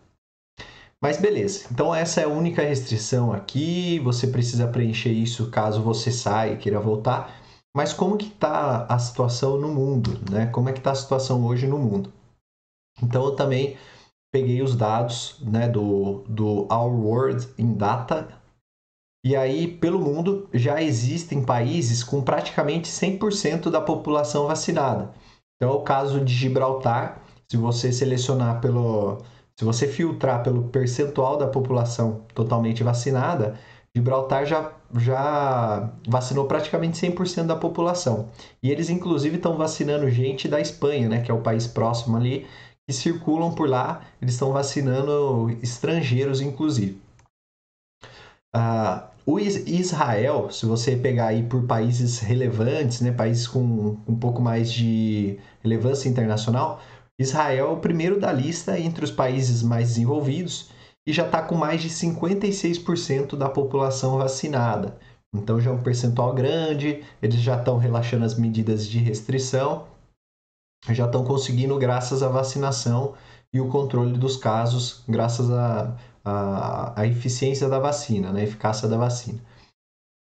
Mas 1.03 1.21
beleza, 1.21 1.67
então 1.73 1.93
essa 1.93 2.21
é 2.21 2.25
a 2.25 2.29
única 2.29 2.63
restrição 2.63 3.33
aqui, 3.33 3.99
você 3.99 4.29
precisa 4.29 4.69
preencher 4.69 5.11
isso 5.11 5.51
caso 5.51 5.83
você 5.83 6.13
saia 6.13 6.53
e 6.53 6.57
queira 6.57 6.79
voltar. 6.79 7.43
Mas 7.77 7.93
como 7.93 8.17
que 8.17 8.27
está 8.27 8.87
a 8.87 8.97
situação 9.01 9.59
no 9.59 9.67
mundo, 9.67 10.21
né? 10.31 10.47
Como 10.47 10.69
é 10.69 10.73
que 10.73 10.79
está 10.79 10.93
a 10.93 10.95
situação 10.95 11.45
hoje 11.45 11.67
no 11.67 11.77
mundo? 11.77 12.13
Então 13.03 13.25
eu 13.25 13.35
também 13.35 13.77
peguei 14.33 14.63
os 14.63 14.77
dados 14.77 15.41
né, 15.41 15.69
do, 15.69 16.23
do 16.29 16.69
Our 16.73 16.93
World 16.93 17.49
in 17.59 17.75
Data, 17.75 18.41
e 19.27 19.35
aí 19.35 19.67
pelo 19.67 19.99
mundo 19.99 20.49
já 20.55 20.81
existem 20.81 21.45
países 21.45 22.05
com 22.05 22.23
praticamente 22.23 22.89
100% 22.89 23.71
da 23.71 23.81
população 23.81 24.47
vacinada. 24.47 25.13
Então 25.63 25.75
é 25.75 25.77
o 25.77 25.83
caso 25.83 26.21
de 26.25 26.35
Gibraltar, 26.35 27.23
se 27.49 27.57
você 27.57 27.93
selecionar 27.93 28.61
pelo. 28.61 29.19
Se 29.57 29.65
você 29.65 29.87
filtrar 29.87 30.43
pelo 30.43 30.65
percentual 30.65 31.37
da 31.37 31.47
população 31.47 32.23
totalmente 32.35 32.83
vacinada, 32.83 33.55
Gibraltar 33.95 34.45
já, 34.45 34.73
já 34.97 35.89
vacinou 36.09 36.47
praticamente 36.47 36.99
100% 36.99 37.47
da 37.47 37.55
população. 37.55 38.29
E 38.61 38.73
eles, 38.73 38.91
inclusive, 38.91 39.37
estão 39.37 39.57
vacinando 39.57 40.11
gente 40.11 40.49
da 40.49 40.61
Espanha, 40.61 41.09
né, 41.09 41.21
que 41.23 41.31
é 41.31 41.35
o 41.35 41.43
país 41.43 41.69
próximo 41.69 42.17
ali, 42.17 42.45
que 42.85 42.93
circulam 42.93 43.55
por 43.55 43.69
lá. 43.69 44.01
Eles 44.21 44.35
estão 44.35 44.53
vacinando 44.53 45.49
estrangeiros, 45.63 46.41
inclusive. 46.41 47.01
Uh, 48.57 49.12
o 49.25 49.39
Israel, 49.39 50.51
se 50.51 50.67
você 50.67 50.97
pegar 50.97 51.29
aí 51.29 51.43
por 51.43 51.63
países 51.65 52.19
relevantes, 52.19 53.01
né, 53.01 53.13
países 53.13 53.47
com 53.47 53.97
um 54.07 54.17
pouco 54.17 54.43
mais 54.43 54.73
de 54.73 55.39
relevância 55.63 56.09
internacional, 56.09 56.81
Israel 57.19 57.69
é 57.69 57.71
o 57.71 57.77
primeiro 57.77 58.19
da 58.19 58.33
lista 58.33 58.79
entre 58.79 59.05
os 59.05 59.11
países 59.11 59.63
mais 59.63 59.89
desenvolvidos 59.89 60.71
e 61.07 61.13
já 61.13 61.25
está 61.25 61.43
com 61.43 61.55
mais 61.55 61.81
de 61.81 61.89
56% 61.89 63.37
da 63.37 63.49
população 63.49 64.19
vacinada. 64.19 64.97
Então 65.35 65.61
já 65.61 65.71
é 65.71 65.75
um 65.75 65.83
percentual 65.83 66.35
grande, 66.35 67.03
eles 67.23 67.41
já 67.41 67.57
estão 67.57 67.79
relaxando 67.79 68.25
as 68.25 68.35
medidas 68.35 68.87
de 68.87 68.99
restrição, 68.99 69.87
já 70.91 71.07
estão 71.07 71.25
conseguindo 71.25 71.79
graças 71.79 72.23
à 72.23 72.29
vacinação 72.29 73.15
e 73.53 73.61
o 73.61 73.69
controle 73.69 74.19
dos 74.19 74.37
casos, 74.37 75.03
graças 75.09 75.51
a, 75.51 75.97
a, 76.25 77.01
a, 77.01 77.07
eficiência 77.07 77.69
da 77.69 77.79
vacina, 77.79 78.33
né? 78.33 78.41
a 78.41 78.45
eficácia 78.45 78.89
da 78.89 78.97
vacina. 78.97 79.41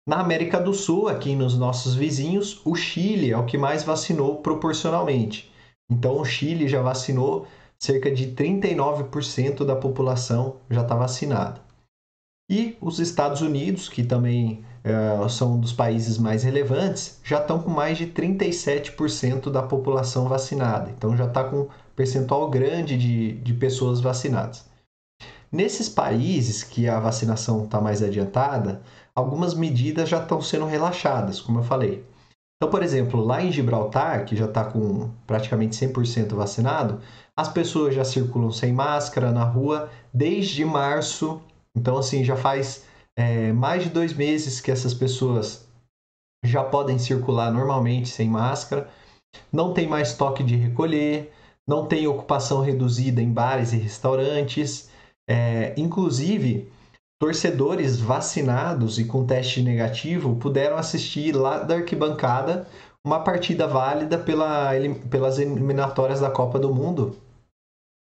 Na 0.07 0.19
América 0.19 0.59
do 0.59 0.73
Sul, 0.73 1.07
aqui 1.07 1.35
nos 1.35 1.57
nossos 1.57 1.93
vizinhos, 1.93 2.61
o 2.65 2.75
Chile 2.75 3.31
é 3.31 3.37
o 3.37 3.45
que 3.45 3.57
mais 3.57 3.83
vacinou 3.83 4.37
proporcionalmente. 4.37 5.51
Então 5.89 6.19
o 6.19 6.25
Chile 6.25 6.67
já 6.67 6.81
vacinou 6.81 7.45
cerca 7.79 8.11
de 8.11 8.27
39% 8.27 9.65
da 9.65 9.75
população 9.75 10.57
já 10.69 10.81
está 10.81 10.95
vacinada. 10.95 11.61
E 12.49 12.77
os 12.81 12.99
Estados 12.99 13.41
Unidos, 13.41 13.87
que 13.89 14.03
também 14.03 14.63
é, 14.83 15.29
são 15.29 15.53
um 15.53 15.59
dos 15.59 15.73
países 15.73 16.17
mais 16.17 16.43
relevantes, 16.43 17.19
já 17.23 17.39
estão 17.39 17.61
com 17.61 17.69
mais 17.69 17.97
de 17.97 18.07
37% 18.07 19.49
da 19.49 19.63
população 19.63 20.27
vacinada. 20.27 20.91
Então 20.91 21.15
já 21.15 21.25
está 21.25 21.43
com 21.43 21.61
um 21.61 21.67
percentual 21.95 22.49
grande 22.49 22.97
de, 22.97 23.33
de 23.33 23.53
pessoas 23.53 24.01
vacinadas. 24.01 24.69
Nesses 25.51 25.89
países 25.89 26.63
que 26.63 26.87
a 26.87 26.99
vacinação 26.99 27.65
está 27.65 27.81
mais 27.81 28.01
adiantada, 28.01 28.81
algumas 29.13 29.53
medidas 29.53 30.07
já 30.07 30.21
estão 30.21 30.41
sendo 30.41 30.65
relaxadas, 30.65 31.41
como 31.41 31.59
eu 31.59 31.63
falei. 31.63 32.05
Então, 32.61 32.69
por 32.69 32.83
exemplo, 32.83 33.19
lá 33.19 33.41
em 33.41 33.51
Gibraltar, 33.51 34.23
que 34.23 34.35
já 34.35 34.45
está 34.45 34.63
com 34.63 35.09
praticamente 35.25 35.75
100% 35.75 36.35
vacinado, 36.35 37.01
as 37.35 37.49
pessoas 37.49 37.95
já 37.95 38.05
circulam 38.05 38.51
sem 38.51 38.71
máscara 38.71 39.31
na 39.31 39.43
rua 39.43 39.89
desde 40.13 40.63
março. 40.63 41.41
Então, 41.75 41.97
assim, 41.97 42.23
já 42.23 42.35
faz 42.35 42.85
é, 43.17 43.51
mais 43.51 43.83
de 43.83 43.89
dois 43.89 44.13
meses 44.13 44.61
que 44.61 44.69
essas 44.69 44.93
pessoas 44.93 45.67
já 46.45 46.63
podem 46.63 46.99
circular 46.99 47.51
normalmente 47.51 48.09
sem 48.09 48.29
máscara. 48.29 48.87
Não 49.51 49.73
tem 49.73 49.87
mais 49.87 50.13
toque 50.13 50.43
de 50.43 50.55
recolher, 50.55 51.33
não 51.67 51.87
tem 51.87 52.05
ocupação 52.05 52.61
reduzida 52.61 53.21
em 53.23 53.33
bares 53.33 53.73
e 53.73 53.77
restaurantes. 53.77 54.90
É, 55.31 55.73
inclusive, 55.77 56.69
torcedores 57.17 57.97
vacinados 57.97 58.99
e 58.99 59.05
com 59.05 59.25
teste 59.25 59.61
negativo 59.61 60.35
puderam 60.35 60.75
assistir 60.75 61.33
lá 61.33 61.59
da 61.59 61.75
arquibancada 61.75 62.67
uma 63.05 63.23
partida 63.23 63.65
válida 63.65 64.17
pela, 64.17 64.71
pelas 65.09 65.39
eliminatórias 65.39 66.19
da 66.19 66.29
Copa 66.29 66.59
do 66.59 66.75
Mundo 66.75 67.15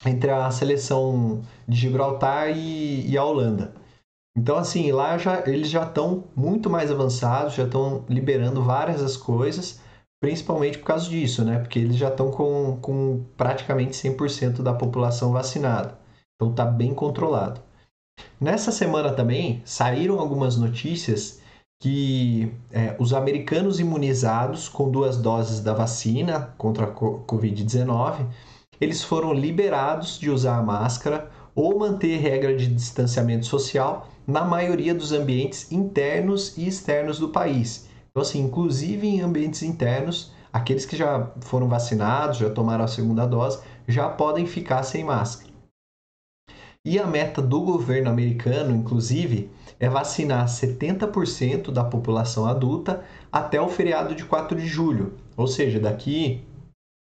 entre 0.04 0.30
a 0.30 0.50
seleção 0.50 1.40
de 1.66 1.78
Gibraltar 1.78 2.50
e, 2.50 3.10
e 3.10 3.16
a 3.16 3.24
Holanda. 3.24 3.72
Então, 4.36 4.58
assim, 4.58 4.92
lá 4.92 5.16
já, 5.16 5.44
eles 5.46 5.70
já 5.70 5.84
estão 5.84 6.24
muito 6.36 6.68
mais 6.68 6.90
avançados, 6.90 7.54
já 7.54 7.64
estão 7.64 8.04
liberando 8.06 8.62
várias 8.62 9.00
das 9.00 9.16
coisas, 9.16 9.80
principalmente 10.20 10.76
por 10.76 10.84
causa 10.84 11.08
disso, 11.08 11.42
né? 11.42 11.58
Porque 11.58 11.78
eles 11.78 11.96
já 11.96 12.08
estão 12.08 12.30
com, 12.30 12.76
com 12.82 13.24
praticamente 13.34 13.96
100% 13.96 14.60
da 14.60 14.74
população 14.74 15.32
vacinada. 15.32 16.03
Então, 16.36 16.50
está 16.50 16.64
bem 16.64 16.94
controlado. 16.94 17.60
Nessa 18.40 18.70
semana 18.70 19.12
também 19.12 19.62
saíram 19.64 20.18
algumas 20.18 20.56
notícias 20.56 21.40
que 21.82 22.52
é, 22.70 22.96
os 22.98 23.12
americanos 23.12 23.80
imunizados 23.80 24.68
com 24.68 24.90
duas 24.90 25.16
doses 25.16 25.60
da 25.60 25.74
vacina 25.74 26.54
contra 26.56 26.86
a 26.86 26.94
Covid-19 26.94 28.26
eles 28.80 29.02
foram 29.02 29.32
liberados 29.32 30.18
de 30.18 30.30
usar 30.30 30.58
a 30.58 30.62
máscara 30.62 31.30
ou 31.54 31.78
manter 31.78 32.18
regra 32.18 32.56
de 32.56 32.66
distanciamento 32.66 33.46
social 33.46 34.08
na 34.26 34.44
maioria 34.44 34.94
dos 34.94 35.12
ambientes 35.12 35.70
internos 35.70 36.56
e 36.58 36.66
externos 36.66 37.18
do 37.18 37.28
país. 37.28 37.88
Então, 38.10 38.22
assim, 38.22 38.40
inclusive 38.40 39.06
em 39.06 39.20
ambientes 39.20 39.62
internos, 39.62 40.32
aqueles 40.52 40.84
que 40.84 40.96
já 40.96 41.30
foram 41.40 41.68
vacinados, 41.68 42.38
já 42.38 42.50
tomaram 42.50 42.84
a 42.84 42.88
segunda 42.88 43.26
dose, 43.26 43.60
já 43.86 44.08
podem 44.08 44.46
ficar 44.46 44.82
sem 44.82 45.04
máscara. 45.04 45.53
E 46.86 46.98
a 46.98 47.06
meta 47.06 47.40
do 47.40 47.62
governo 47.62 48.10
americano, 48.10 48.74
inclusive, 48.74 49.50
é 49.80 49.88
vacinar 49.88 50.46
70% 50.46 51.70
da 51.70 51.82
população 51.82 52.46
adulta 52.46 53.02
até 53.32 53.58
o 53.58 53.68
feriado 53.68 54.14
de 54.14 54.24
4 54.24 54.58
de 54.58 54.66
julho. 54.66 55.14
Ou 55.34 55.46
seja, 55.46 55.80
daqui 55.80 56.42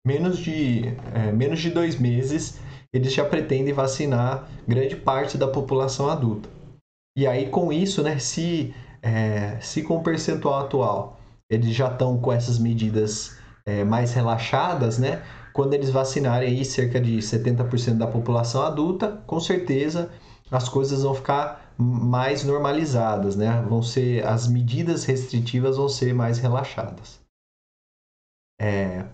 menos 0.05 0.37
de, 0.37 0.83
é, 1.13 1.31
menos 1.31 1.59
de 1.59 1.71
dois 1.71 1.99
meses, 1.99 2.59
eles 2.93 3.11
já 3.11 3.25
pretendem 3.25 3.73
vacinar 3.73 4.47
grande 4.67 4.95
parte 4.95 5.37
da 5.37 5.47
população 5.47 6.09
adulta. 6.09 6.47
E 7.17 7.25
aí, 7.25 7.49
com 7.49 7.73
isso, 7.73 8.03
né, 8.03 8.19
se, 8.19 8.73
é, 9.01 9.59
se 9.61 9.81
com 9.81 9.97
o 9.97 10.03
percentual 10.03 10.65
atual 10.65 11.19
eles 11.49 11.75
já 11.75 11.91
estão 11.91 12.17
com 12.17 12.31
essas 12.31 12.57
medidas 12.57 13.37
é, 13.65 13.83
mais 13.83 14.13
relaxadas, 14.13 14.97
né, 14.97 15.21
quando 15.53 15.73
eles 15.73 15.89
vacinarem 15.89 16.49
aí 16.49 16.65
cerca 16.65 16.99
de 16.99 17.17
70% 17.17 17.97
da 17.97 18.07
população 18.07 18.61
adulta, 18.63 19.21
com 19.25 19.39
certeza 19.39 20.11
as 20.51 20.67
coisas 20.67 21.03
vão 21.03 21.15
ficar 21.15 21.73
mais 21.77 22.43
normalizadas, 22.43 23.35
né? 23.35 23.61
Vão 23.67 23.81
ser 23.81 24.25
as 24.27 24.47
medidas 24.47 25.05
restritivas 25.05 25.77
vão 25.77 25.87
ser 25.87 26.13
mais 26.13 26.37
relaxadas. 26.37 27.21
É, 28.59 29.05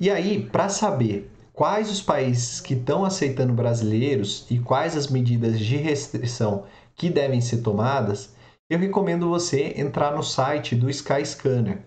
e 0.00 0.10
aí, 0.10 0.48
para 0.48 0.68
saber 0.68 1.30
quais 1.52 1.90
os 1.90 2.02
países 2.02 2.60
que 2.60 2.74
estão 2.74 3.04
aceitando 3.04 3.52
brasileiros 3.52 4.46
e 4.50 4.58
quais 4.58 4.96
as 4.96 5.08
medidas 5.08 5.58
de 5.58 5.76
restrição 5.76 6.64
que 6.94 7.08
devem 7.08 7.40
ser 7.40 7.58
tomadas, 7.58 8.34
eu 8.68 8.78
recomendo 8.78 9.28
você 9.28 9.74
entrar 9.76 10.14
no 10.16 10.22
site 10.22 10.74
do 10.74 10.90
Skyscanner. 10.90 11.82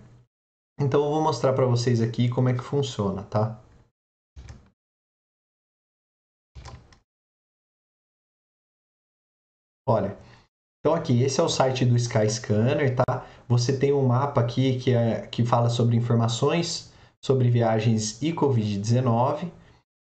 Então 0.80 1.04
eu 1.04 1.10
vou 1.10 1.22
mostrar 1.22 1.52
para 1.52 1.66
vocês 1.66 2.00
aqui 2.00 2.28
como 2.28 2.48
é 2.48 2.54
que 2.54 2.64
funciona, 2.64 3.22
tá? 3.24 3.60
Olha, 9.90 10.16
então 10.80 10.94
aqui, 10.94 11.22
esse 11.22 11.40
é 11.40 11.42
o 11.42 11.48
site 11.48 11.84
do 11.84 11.96
Skyscanner, 11.96 12.94
tá? 12.94 13.26
Você 13.48 13.76
tem 13.76 13.92
um 13.92 14.06
mapa 14.06 14.40
aqui 14.40 14.78
que, 14.78 14.92
é, 14.92 15.26
que 15.26 15.44
fala 15.44 15.68
sobre 15.68 15.96
informações 15.96 16.90
sobre 17.22 17.50
viagens 17.50 18.20
e 18.22 18.32
Covid-19. 18.32 19.50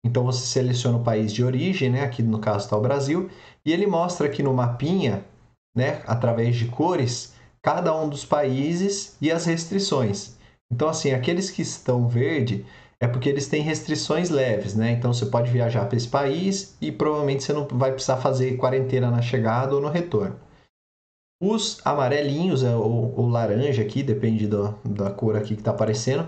Então 0.05 0.23
você 0.23 0.45
seleciona 0.45 0.97
o 0.97 1.03
país 1.03 1.33
de 1.33 1.43
origem, 1.43 1.89
né? 1.89 2.03
aqui 2.03 2.21
no 2.21 2.39
caso 2.39 2.65
está 2.65 2.77
o 2.77 2.81
Brasil, 2.81 3.29
e 3.65 3.71
ele 3.71 3.87
mostra 3.87 4.27
aqui 4.27 4.43
no 4.43 4.53
mapinha, 4.53 5.25
né? 5.75 6.03
através 6.05 6.55
de 6.55 6.65
cores, 6.65 7.33
cada 7.61 7.95
um 7.95 8.07
dos 8.07 8.23
países 8.23 9.17
e 9.19 9.31
as 9.31 9.45
restrições. 9.45 10.35
Então, 10.71 10.89
assim, 10.89 11.11
aqueles 11.11 11.49
que 11.49 11.61
estão 11.61 12.07
verde 12.07 12.65
é 13.05 13.07
porque 13.07 13.29
eles 13.29 13.47
têm 13.47 13.61
restrições 13.61 14.31
leves, 14.31 14.73
né? 14.73 14.91
Então 14.91 15.13
você 15.13 15.27
pode 15.27 15.51
viajar 15.51 15.85
para 15.85 15.95
esse 15.95 16.07
país 16.07 16.75
e 16.81 16.91
provavelmente 16.91 17.43
você 17.43 17.53
não 17.53 17.67
vai 17.67 17.91
precisar 17.91 18.17
fazer 18.17 18.57
quarentena 18.57 19.11
na 19.11 19.21
chegada 19.21 19.75
ou 19.75 19.81
no 19.81 19.89
retorno. 19.89 20.35
Os 21.39 21.79
amarelinhos, 21.85 22.63
é, 22.63 22.75
ou, 22.75 23.29
laranja 23.29 23.81
aqui, 23.81 24.01
depende 24.01 24.47
do, 24.47 24.73
da 24.83 25.11
cor 25.11 25.35
aqui 25.35 25.53
que 25.53 25.61
está 25.61 25.69
aparecendo, 25.69 26.27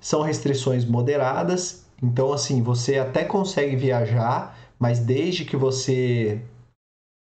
são 0.00 0.22
restrições 0.22 0.84
moderadas, 0.84 1.86
então 2.02 2.32
assim, 2.32 2.60
você 2.60 2.98
até 2.98 3.24
consegue 3.24 3.76
viajar, 3.76 4.58
mas 4.78 4.98
desde 4.98 5.44
que 5.44 5.56
você 5.56 6.42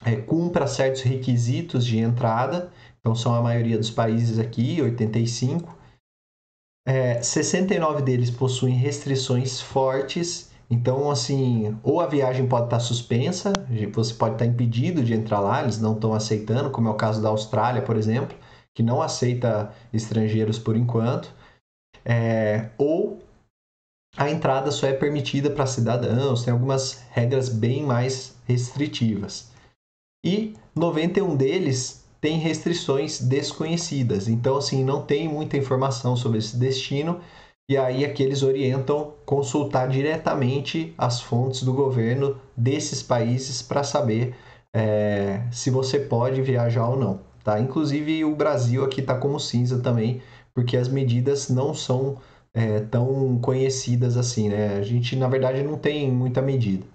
é, 0.02 0.16
cumpra 0.16 0.66
certos 0.66 1.02
requisitos 1.02 1.84
de 1.84 1.98
entrada, 1.98 2.72
então 3.00 3.14
são 3.14 3.34
a 3.34 3.42
maioria 3.42 3.76
dos 3.76 3.90
países 3.90 4.38
aqui, 4.38 4.80
85. 4.80 5.76
É, 6.88 7.20
69 7.20 8.00
deles 8.00 8.30
possuem 8.30 8.74
restrições 8.74 9.60
fortes, 9.60 10.50
então 10.70 11.10
assim, 11.10 11.78
ou 11.82 12.00
a 12.00 12.06
viagem 12.06 12.48
pode 12.48 12.64
estar 12.64 12.80
suspensa, 12.80 13.52
você 13.92 14.14
pode 14.14 14.36
estar 14.36 14.46
impedido 14.46 15.04
de 15.04 15.12
entrar 15.12 15.40
lá, 15.40 15.62
eles 15.62 15.78
não 15.78 15.92
estão 15.92 16.14
aceitando, 16.14 16.70
como 16.70 16.88
é 16.88 16.90
o 16.90 16.94
caso 16.94 17.20
da 17.20 17.28
Austrália, 17.28 17.82
por 17.82 17.94
exemplo, 17.98 18.34
que 18.74 18.82
não 18.82 19.02
aceita 19.02 19.70
estrangeiros 19.92 20.58
por 20.58 20.76
enquanto. 20.76 21.30
É, 22.06 22.70
ou 22.78 23.18
a 24.16 24.30
entrada 24.30 24.70
só 24.70 24.86
é 24.86 24.94
permitida 24.94 25.50
para 25.50 25.66
cidadãos, 25.66 26.42
tem 26.42 26.54
algumas 26.54 27.04
regras 27.10 27.50
bem 27.50 27.82
mais 27.82 28.34
restritivas. 28.46 29.52
E 30.24 30.54
91 30.74 31.36
deles 31.36 32.07
tem 32.20 32.38
restrições 32.38 33.20
desconhecidas. 33.20 34.28
Então, 34.28 34.56
assim, 34.56 34.84
não 34.84 35.02
tem 35.02 35.28
muita 35.28 35.56
informação 35.56 36.16
sobre 36.16 36.38
esse 36.38 36.56
destino 36.56 37.20
e 37.70 37.76
aí 37.76 38.02
é 38.02 38.08
que 38.08 38.22
eles 38.22 38.42
orientam 38.42 39.12
consultar 39.26 39.88
diretamente 39.88 40.94
as 40.96 41.20
fontes 41.20 41.62
do 41.62 41.72
governo 41.72 42.40
desses 42.56 43.02
países 43.02 43.60
para 43.60 43.84
saber 43.84 44.34
é, 44.74 45.42
se 45.52 45.70
você 45.70 45.98
pode 46.00 46.40
viajar 46.40 46.88
ou 46.88 46.96
não. 46.96 47.20
Tá? 47.44 47.60
Inclusive 47.60 48.24
o 48.24 48.34
Brasil 48.34 48.84
aqui 48.84 49.00
está 49.00 49.14
como 49.14 49.38
cinza 49.38 49.80
também, 49.80 50.22
porque 50.54 50.76
as 50.76 50.88
medidas 50.88 51.50
não 51.50 51.74
são 51.74 52.16
é, 52.54 52.80
tão 52.80 53.38
conhecidas 53.38 54.16
assim. 54.16 54.48
Né? 54.48 54.78
A 54.78 54.82
gente, 54.82 55.14
na 55.14 55.28
verdade, 55.28 55.62
não 55.62 55.76
tem 55.76 56.10
muita 56.10 56.40
medida. 56.40 56.86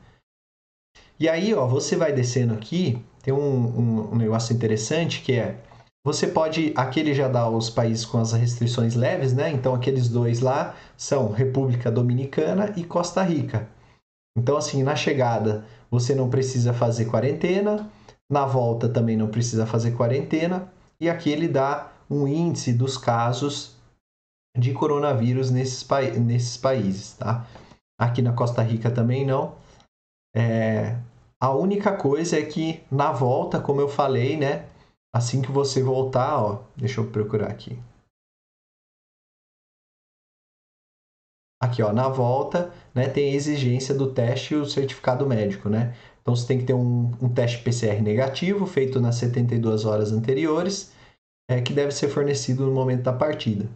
E 1.20 1.30
aí, 1.30 1.53
ó, 1.53 1.68
você 1.68 1.96
vai 1.96 2.12
descendo 2.12 2.53
aqui, 2.53 3.00
tem 3.24 3.34
um, 3.34 3.39
um, 3.39 4.13
um 4.13 4.15
negócio 4.15 4.53
interessante 4.53 5.22
que 5.22 5.34
é 5.34 5.58
você 6.06 6.27
pode, 6.27 6.74
aqui 6.75 7.00
ele 7.00 7.13
já 7.13 7.30
dá 7.30 7.50
os 7.50 7.70
países 7.70 8.03
com 8.03 8.18
as 8.18 8.34
restrições 8.34 8.94
leves, 8.94 9.34
né? 9.34 9.50
Então 9.50 9.74
aqueles 9.74 10.10
dois 10.10 10.42
lá 10.42 10.75
são 10.98 11.32
República 11.32 11.89
Dominicana 11.89 12.74
e 12.75 12.84
Costa 12.84 13.24
Rica. 13.24 13.70
Então 14.38 14.58
assim, 14.58 14.84
na 14.84 14.98
chegada 14.98 15.65
você 15.89 16.13
não 16.13 16.30
precisa 16.30 16.74
fazer 16.74 17.06
quarentena, 17.06 17.89
na 18.30 18.46
volta 18.46 18.89
também 18.89 19.15
não 19.15 19.30
precisa 19.30 19.65
fazer 19.65 19.92
quarentena, 19.92 20.72
e 21.00 21.10
aqui 21.10 21.30
ele 21.30 21.48
dá 21.48 21.92
um 22.10 22.27
índice 22.27 22.74
dos 22.74 22.98
casos 22.98 23.77
de 24.58 24.74
coronavírus 24.74 25.50
nesses, 25.50 25.84
pa 25.84 26.01
nesses 26.01 26.58
países, 26.58 27.13
tá? 27.13 27.48
Aqui 27.98 28.22
na 28.22 28.34
Costa 28.34 28.62
Rica 28.62 28.92
também 28.92 29.25
não. 29.25 29.56
É... 30.36 30.98
A 31.43 31.53
única 31.53 31.93
coisa 31.93 32.39
é 32.39 32.45
que 32.45 32.81
na 32.89 33.12
volta, 33.12 33.59
como 33.59 33.81
eu 33.81 33.89
falei, 33.89 34.38
né? 34.38 34.65
Assim 35.13 35.41
que 35.41 35.51
você 35.51 35.83
voltar, 35.83 36.41
ó, 36.41 36.63
deixa 36.73 37.01
eu 37.01 37.12
procurar 37.12 37.51
aqui. 37.51 37.77
Aqui, 41.62 41.83
ó, 41.83 41.91
na 41.91 42.07
volta, 42.07 42.73
né, 42.95 43.09
tem 43.09 43.33
a 43.33 43.35
exigência 43.35 43.93
do 43.93 44.13
teste 44.13 44.53
e 44.53 44.57
o 44.57 44.65
certificado 44.65 45.27
médico, 45.27 45.67
né? 45.67 45.93
Então 46.21 46.33
você 46.33 46.47
tem 46.47 46.59
que 46.59 46.63
ter 46.63 46.75
um, 46.75 47.12
um 47.21 47.27
teste 47.27 47.62
PCR 47.62 48.01
negativo 48.01 48.65
feito 48.65 49.01
nas 49.01 49.15
72 49.15 49.83
horas 49.83 50.13
anteriores, 50.13 50.93
é, 51.51 51.59
que 51.59 51.73
deve 51.73 51.91
ser 51.91 52.07
fornecido 52.07 52.65
no 52.65 52.71
momento 52.71 53.03
da 53.03 53.12
partida. 53.12 53.67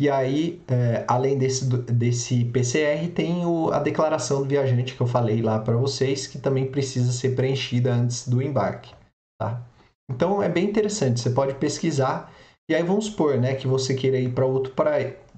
E 0.00 0.08
aí, 0.08 0.62
é, 0.68 1.04
além 1.08 1.36
desse, 1.36 1.64
desse 1.66 2.44
PCR, 2.44 3.08
tem 3.12 3.44
o, 3.44 3.72
a 3.72 3.80
declaração 3.80 4.42
do 4.42 4.48
viajante 4.48 4.94
que 4.94 5.00
eu 5.00 5.08
falei 5.08 5.42
lá 5.42 5.58
para 5.58 5.76
vocês, 5.76 6.26
que 6.26 6.38
também 6.38 6.70
precisa 6.70 7.10
ser 7.10 7.34
preenchida 7.34 7.92
antes 7.92 8.28
do 8.28 8.40
embarque. 8.40 8.94
Tá? 9.40 9.60
Então 10.08 10.40
é 10.40 10.48
bem 10.48 10.64
interessante, 10.64 11.18
você 11.18 11.30
pode 11.30 11.54
pesquisar. 11.54 12.32
E 12.70 12.74
aí 12.74 12.82
vamos 12.82 13.06
supor 13.06 13.38
né, 13.38 13.54
que 13.54 13.66
você 13.66 13.94
queira 13.94 14.18
ir 14.18 14.32
para 14.32 14.46
outro, 14.46 14.72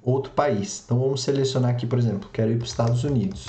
outro 0.03 0.31
país. 0.33 0.83
Então 0.85 0.99
vamos 0.99 1.23
selecionar 1.23 1.71
aqui, 1.71 1.87
por 1.87 1.97
exemplo, 1.97 2.29
quero 2.31 2.51
ir 2.51 2.57
para 2.57 2.65
os 2.65 2.69
Estados 2.69 3.03
Unidos. 3.03 3.47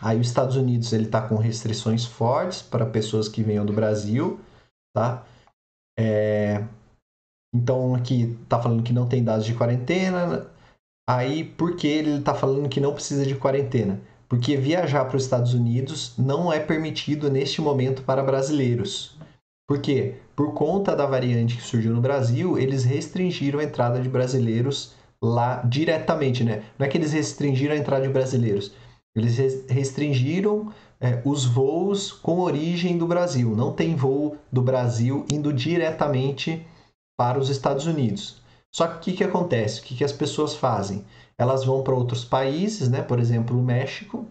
Aí 0.00 0.18
os 0.18 0.26
Estados 0.26 0.56
Unidos 0.56 0.92
ele 0.92 1.04
está 1.04 1.26
com 1.26 1.36
restrições 1.36 2.04
fortes 2.04 2.62
para 2.62 2.86
pessoas 2.86 3.28
que 3.28 3.42
venham 3.42 3.66
do 3.66 3.72
Brasil, 3.72 4.40
tá? 4.94 5.24
É... 5.98 6.64
Então 7.54 7.94
aqui 7.94 8.36
está 8.42 8.60
falando 8.60 8.82
que 8.82 8.92
não 8.92 9.06
tem 9.06 9.24
dados 9.24 9.46
de 9.46 9.54
quarentena. 9.54 10.46
Aí 11.08 11.44
por 11.44 11.76
que 11.76 11.86
ele 11.86 12.18
está 12.18 12.34
falando 12.34 12.68
que 12.68 12.80
não 12.80 12.92
precisa 12.92 13.24
de 13.24 13.34
quarentena? 13.34 14.00
Porque 14.28 14.56
viajar 14.56 15.06
para 15.06 15.16
os 15.16 15.24
Estados 15.24 15.54
Unidos 15.54 16.14
não 16.18 16.52
é 16.52 16.60
permitido 16.60 17.30
neste 17.30 17.62
momento 17.62 18.02
para 18.02 18.22
brasileiros. 18.22 19.16
Por 19.66 19.80
quê? 19.80 20.16
Por 20.36 20.52
conta 20.52 20.94
da 20.94 21.06
variante 21.06 21.56
que 21.56 21.62
surgiu 21.62 21.94
no 21.94 22.00
Brasil, 22.00 22.58
eles 22.58 22.84
restringiram 22.84 23.58
a 23.58 23.64
entrada 23.64 24.00
de 24.00 24.08
brasileiros 24.08 24.94
lá 25.22 25.62
diretamente, 25.62 26.44
né? 26.44 26.62
Não 26.78 26.86
é 26.86 26.88
que 26.88 26.96
eles 26.96 27.12
restringiram 27.12 27.74
a 27.74 27.78
entrada 27.78 28.06
de 28.06 28.12
brasileiros, 28.12 28.72
eles 29.16 29.36
restringiram 29.68 30.72
é, 31.00 31.20
os 31.24 31.44
voos 31.44 32.12
com 32.12 32.40
origem 32.40 32.96
do 32.96 33.06
Brasil. 33.06 33.54
Não 33.56 33.72
tem 33.72 33.94
voo 33.94 34.36
do 34.50 34.62
Brasil 34.62 35.26
indo 35.30 35.52
diretamente 35.52 36.66
para 37.18 37.38
os 37.38 37.50
Estados 37.50 37.86
Unidos. 37.86 38.40
Só 38.72 38.86
que 38.86 38.96
o 38.96 39.00
que, 39.00 39.12
que 39.14 39.24
acontece? 39.24 39.80
O 39.80 39.82
que, 39.82 39.96
que 39.96 40.04
as 40.04 40.12
pessoas 40.12 40.54
fazem? 40.54 41.04
Elas 41.36 41.64
vão 41.64 41.82
para 41.82 41.94
outros 41.94 42.24
países, 42.24 42.88
né? 42.88 43.02
por 43.02 43.18
exemplo, 43.18 43.58
o 43.58 43.62
México, 43.62 44.24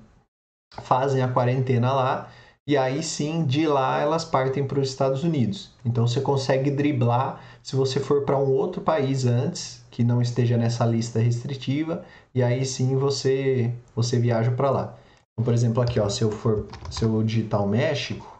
fazem 0.81 1.21
a 1.21 1.27
quarentena 1.27 1.91
lá 1.93 2.29
e 2.67 2.75
aí 2.75 3.01
sim, 3.01 3.45
de 3.45 3.65
lá 3.65 4.01
elas 4.01 4.25
partem 4.25 4.67
para 4.67 4.81
os 4.81 4.89
Estados 4.89 5.23
Unidos. 5.23 5.71
Então 5.85 6.05
você 6.05 6.19
consegue 6.19 6.69
driblar 6.69 7.41
se 7.63 7.77
você 7.77 7.97
for 7.97 8.23
para 8.23 8.37
um 8.37 8.51
outro 8.51 8.81
país 8.81 9.25
antes, 9.25 9.85
que 9.89 10.03
não 10.03 10.21
esteja 10.21 10.57
nessa 10.57 10.85
lista 10.85 11.17
restritiva, 11.19 12.03
e 12.35 12.43
aí 12.43 12.65
sim 12.65 12.97
você 12.97 13.73
você 13.95 14.19
viaja 14.19 14.51
para 14.51 14.69
lá. 14.69 14.97
Então, 15.33 15.45
por 15.45 15.53
exemplo, 15.53 15.81
aqui, 15.81 15.97
ó, 15.97 16.09
se 16.09 16.23
eu 16.23 16.29
for 16.31 16.67
se 16.89 17.03
eu 17.03 17.23
digitar 17.23 17.63
o 17.63 17.69
México, 17.69 18.36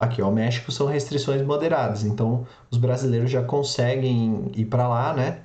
Aqui, 0.00 0.22
ó, 0.22 0.28
o 0.28 0.34
México 0.34 0.70
são 0.70 0.86
restrições 0.86 1.42
moderadas, 1.42 2.04
então 2.04 2.46
os 2.70 2.78
brasileiros 2.78 3.30
já 3.30 3.42
conseguem 3.42 4.50
ir 4.54 4.66
para 4.66 4.86
lá, 4.86 5.12
né? 5.12 5.42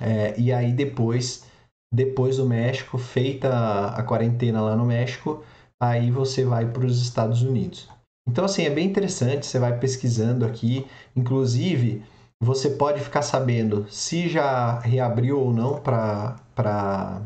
É, 0.00 0.38
e 0.40 0.52
aí 0.52 0.72
depois, 0.72 1.44
depois 1.92 2.38
do 2.38 2.46
México, 2.46 2.96
feita 2.96 3.88
a 3.88 4.02
quarentena 4.02 4.62
lá 4.62 4.74
no 4.74 4.86
México, 4.86 5.44
aí 5.80 6.10
você 6.10 6.44
vai 6.44 6.66
para 6.66 6.86
os 6.86 7.02
Estados 7.02 7.42
Unidos. 7.42 7.88
Então, 8.26 8.46
assim, 8.46 8.64
é 8.64 8.70
bem 8.70 8.86
interessante, 8.86 9.44
você 9.46 9.58
vai 9.58 9.78
pesquisando 9.78 10.46
aqui. 10.46 10.86
Inclusive, 11.14 12.02
você 12.42 12.70
pode 12.70 13.00
ficar 13.00 13.22
sabendo 13.22 13.86
se 13.90 14.28
já 14.28 14.78
reabriu 14.80 15.38
ou 15.38 15.52
não 15.52 15.80
para 15.80 17.22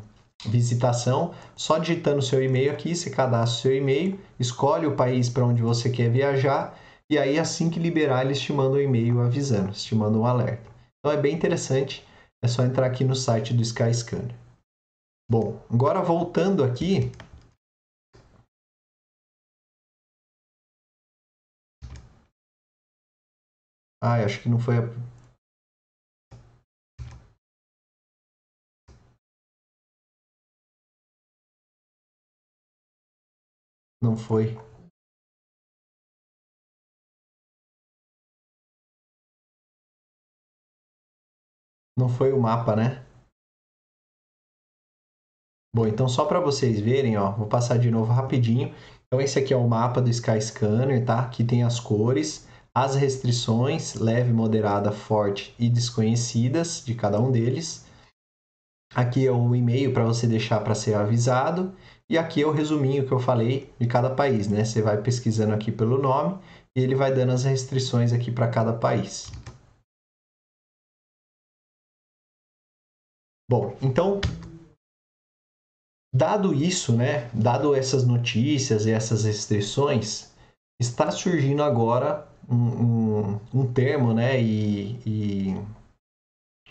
visitação, 0.46 1.35
só 1.57 1.79
digitando 1.79 2.22
seu 2.22 2.42
e-mail 2.42 2.70
aqui, 2.72 2.94
você 2.94 3.11
cadastra 3.11 3.62
seu 3.62 3.77
e-mail, 3.77 4.18
escolhe 4.38 4.87
o 4.87 4.94
país 4.94 5.29
para 5.29 5.44
onde 5.44 5.62
você 5.62 5.90
quer 5.90 6.11
viajar, 6.11 6.79
e 7.11 7.18
aí 7.18 7.38
assim 7.38 7.70
que 7.70 7.81
liberar, 7.81 8.24
eles 8.24 8.40
te 8.40 8.53
mandam 8.53 8.74
um 8.74 8.83
e-mail 8.83 9.20
avisando, 9.20 9.72
te 9.72 9.94
mandam 9.94 10.20
um 10.20 10.27
alerta. 10.27 10.70
Então 10.98 11.16
é 11.16 11.20
bem 11.20 11.35
interessante 11.35 12.07
é 12.42 12.46
só 12.46 12.62
entrar 12.64 12.87
aqui 12.87 13.03
no 13.03 13.16
site 13.16 13.53
do 13.53 13.62
Skyscanner. 13.62 14.35
Bom, 15.29 15.61
agora 15.68 16.01
voltando 16.01 16.62
aqui, 16.62 17.11
Ah, 24.01 24.24
acho 24.24 24.40
que 24.40 24.48
não 24.48 24.59
foi 24.59 24.79
a... 24.79 25.17
Não 34.00 34.16
foi. 34.16 34.56
Não 41.96 42.08
foi 42.08 42.32
o 42.32 42.40
mapa, 42.40 42.76
né? 42.76 43.04
Bom, 45.74 45.87
então 45.87 46.08
só 46.08 46.24
para 46.24 46.40
vocês 46.40 46.80
verem, 46.80 47.16
ó, 47.16 47.32
vou 47.32 47.46
passar 47.46 47.78
de 47.78 47.90
novo 47.90 48.12
rapidinho. 48.12 48.74
Então 49.06 49.20
esse 49.20 49.38
aqui 49.38 49.52
é 49.52 49.56
o 49.56 49.68
mapa 49.68 50.00
do 50.00 50.08
Skyscanner, 50.08 51.04
tá? 51.04 51.20
Aqui 51.20 51.44
tem 51.44 51.62
as 51.62 51.80
cores, 51.80 52.46
as 52.74 52.94
restrições, 52.94 53.94
leve, 53.94 54.32
moderada, 54.32 54.92
forte 54.92 55.54
e 55.58 55.68
desconhecidas 55.68 56.84
de 56.84 56.94
cada 56.94 57.20
um 57.20 57.32
deles. 57.32 57.84
Aqui 58.94 59.26
é 59.26 59.32
o 59.32 59.54
e-mail 59.54 59.92
para 59.92 60.04
você 60.04 60.26
deixar 60.26 60.61
para 60.61 60.74
ser 60.74 60.94
avisado. 60.94 61.74
E 62.11 62.16
aqui 62.16 62.42
é 62.42 62.47
o 62.47 62.53
resuminho 62.53 63.07
que 63.07 63.12
eu 63.12 63.18
falei 63.18 63.71
de 63.79 63.87
cada 63.87 64.14
país, 64.14 64.49
né? 64.49 64.64
Você 64.64 64.81
vai 64.81 65.01
pesquisando 65.03 65.53
aqui 65.53 65.71
pelo 65.71 66.01
nome 66.01 66.38
e 66.75 66.81
ele 66.81 66.94
vai 66.94 67.12
dando 67.12 67.33
as 67.33 67.44
restrições 67.44 68.12
aqui 68.12 68.31
para 68.31 68.49
cada 68.49 68.73
país. 68.73 69.31
Bom, 73.51 73.77
então, 73.83 74.21
dado 76.14 76.55
isso, 76.55 76.94
né, 76.94 77.31
dado 77.33 77.75
essas 77.75 78.07
notícias 78.07 78.85
e 78.85 78.90
essas 78.90 79.25
restrições, 79.25 80.31
está 80.79 81.11
surgindo 81.11 81.62
agora 81.62 82.29
um, 82.49 82.55
um, 82.55 83.40
um 83.55 83.73
termo, 83.73 84.12
né, 84.12 84.40
e, 84.40 85.01
e, 85.07 85.55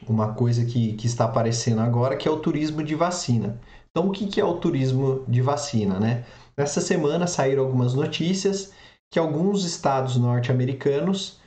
uma 0.07 0.35
coisa 0.35 0.65
que, 0.65 0.93
que 0.93 1.07
está 1.07 1.25
aparecendo 1.25 1.81
agora, 1.81 2.15
que 2.15 2.27
é 2.27 2.31
o 2.31 2.39
turismo 2.39 2.83
de 2.83 2.93
vacina. 2.93 3.59
Então, 3.89 4.07
o 4.07 4.11
que, 4.11 4.39
é 4.39 4.45
o 4.45 4.57
turismo 4.57 5.23
de 5.27 5.41
vacina, 5.41 5.99
né? 5.99 6.25
Nessa 6.57 6.81
semana 6.81 7.27
saíram 7.27 7.63
algumas 7.63 7.93
notícias 7.93 8.73
que 9.11 9.19
alguns 9.19 9.63
estados 9.63 10.17
norte-americanos 10.17 11.39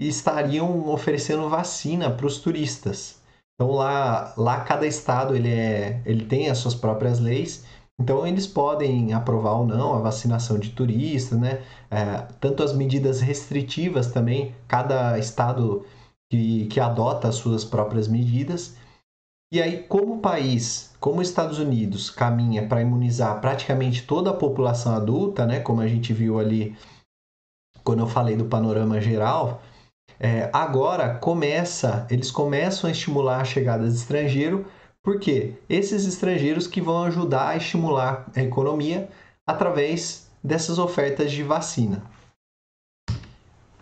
estariam 0.00 0.88
oferecendo 0.88 1.48
vacina 1.48 2.10
para 2.10 2.26
os 2.26 2.38
turistas. 2.38 3.20
Então 3.54 3.72
lá, 3.72 4.32
lá 4.36 4.60
cada 4.60 4.86
estado 4.86 5.34
ele, 5.34 5.48
é, 5.50 6.00
ele 6.06 6.24
tem 6.26 6.48
as 6.48 6.58
suas 6.58 6.74
próprias 6.76 7.18
leis 7.18 7.64
Então 8.00 8.24
eles 8.26 8.46
podem 8.46 9.12
aprovar 9.12 9.54
ou 9.54 9.66
não 9.66 9.94
a 9.94 9.98
vacinação 10.00 10.58
de 10.58 10.70
turistas, 10.70 11.38
né? 11.38 11.62
É, 11.90 12.18
tanto 12.40 12.62
as 12.62 12.72
medidas 12.72 13.20
restritivas 13.20 14.12
também, 14.12 14.54
cada 14.68 15.18
estado 15.18 15.84
que, 16.30 16.66
que 16.66 16.78
adota 16.78 17.28
as 17.28 17.36
suas 17.36 17.64
próprias 17.64 18.06
medidas. 18.06 18.76
E 19.50 19.62
aí, 19.62 19.82
como 19.84 20.16
o 20.16 20.20
país, 20.20 20.94
como 21.00 21.20
os 21.20 21.28
Estados 21.28 21.58
Unidos, 21.58 22.10
caminha 22.10 22.66
para 22.68 22.82
imunizar 22.82 23.40
praticamente 23.40 24.06
toda 24.06 24.30
a 24.30 24.34
população 24.34 24.94
adulta, 24.94 25.46
né? 25.46 25.60
Como 25.60 25.80
a 25.80 25.88
gente 25.88 26.12
viu 26.12 26.38
ali 26.38 26.76
quando 27.82 28.00
eu 28.00 28.06
falei 28.06 28.36
do 28.36 28.44
panorama 28.44 29.00
geral, 29.00 29.62
é, 30.20 30.50
agora 30.52 31.14
começa, 31.14 32.06
eles 32.10 32.30
começam 32.30 32.88
a 32.88 32.92
estimular 32.92 33.40
a 33.40 33.44
chegada 33.44 33.88
de 33.88 33.94
estrangeiro, 33.94 34.66
porque 35.02 35.54
esses 35.66 36.04
estrangeiros 36.06 36.66
que 36.66 36.82
vão 36.82 37.04
ajudar 37.04 37.48
a 37.48 37.56
estimular 37.56 38.30
a 38.36 38.42
economia 38.42 39.08
através 39.46 40.30
dessas 40.44 40.78
ofertas 40.78 41.32
de 41.32 41.42
vacina. 41.42 42.02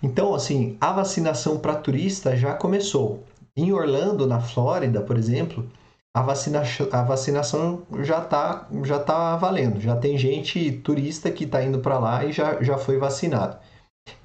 Então, 0.01 0.33
assim, 0.33 0.77
a 0.81 0.93
vacinação 0.93 1.59
para 1.59 1.75
turista 1.75 2.37
já 2.37 2.55
começou. 2.55 3.25
Em 3.57 3.73
Orlando, 3.73 4.27
na 4.27 4.41
Flórida, 4.41 5.01
por 5.01 5.17
exemplo, 5.17 5.67
a, 6.15 6.23
vacina, 6.23 6.63
a 6.93 7.03
vacinação 7.03 7.83
já 8.03 8.23
está 8.23 8.69
já 8.85 8.99
tá 8.99 9.37
valendo. 9.37 9.81
Já 9.81 9.97
tem 9.97 10.19
gente 10.19 10.73
turista 10.85 11.31
que 11.31 11.45
está 11.45 11.63
indo 11.63 11.79
para 11.79 11.99
lá 11.99 12.25
e 12.25 12.33
já, 12.33 12.63
já 12.63 12.77
foi 12.77 12.99
vacinado. 12.99 13.59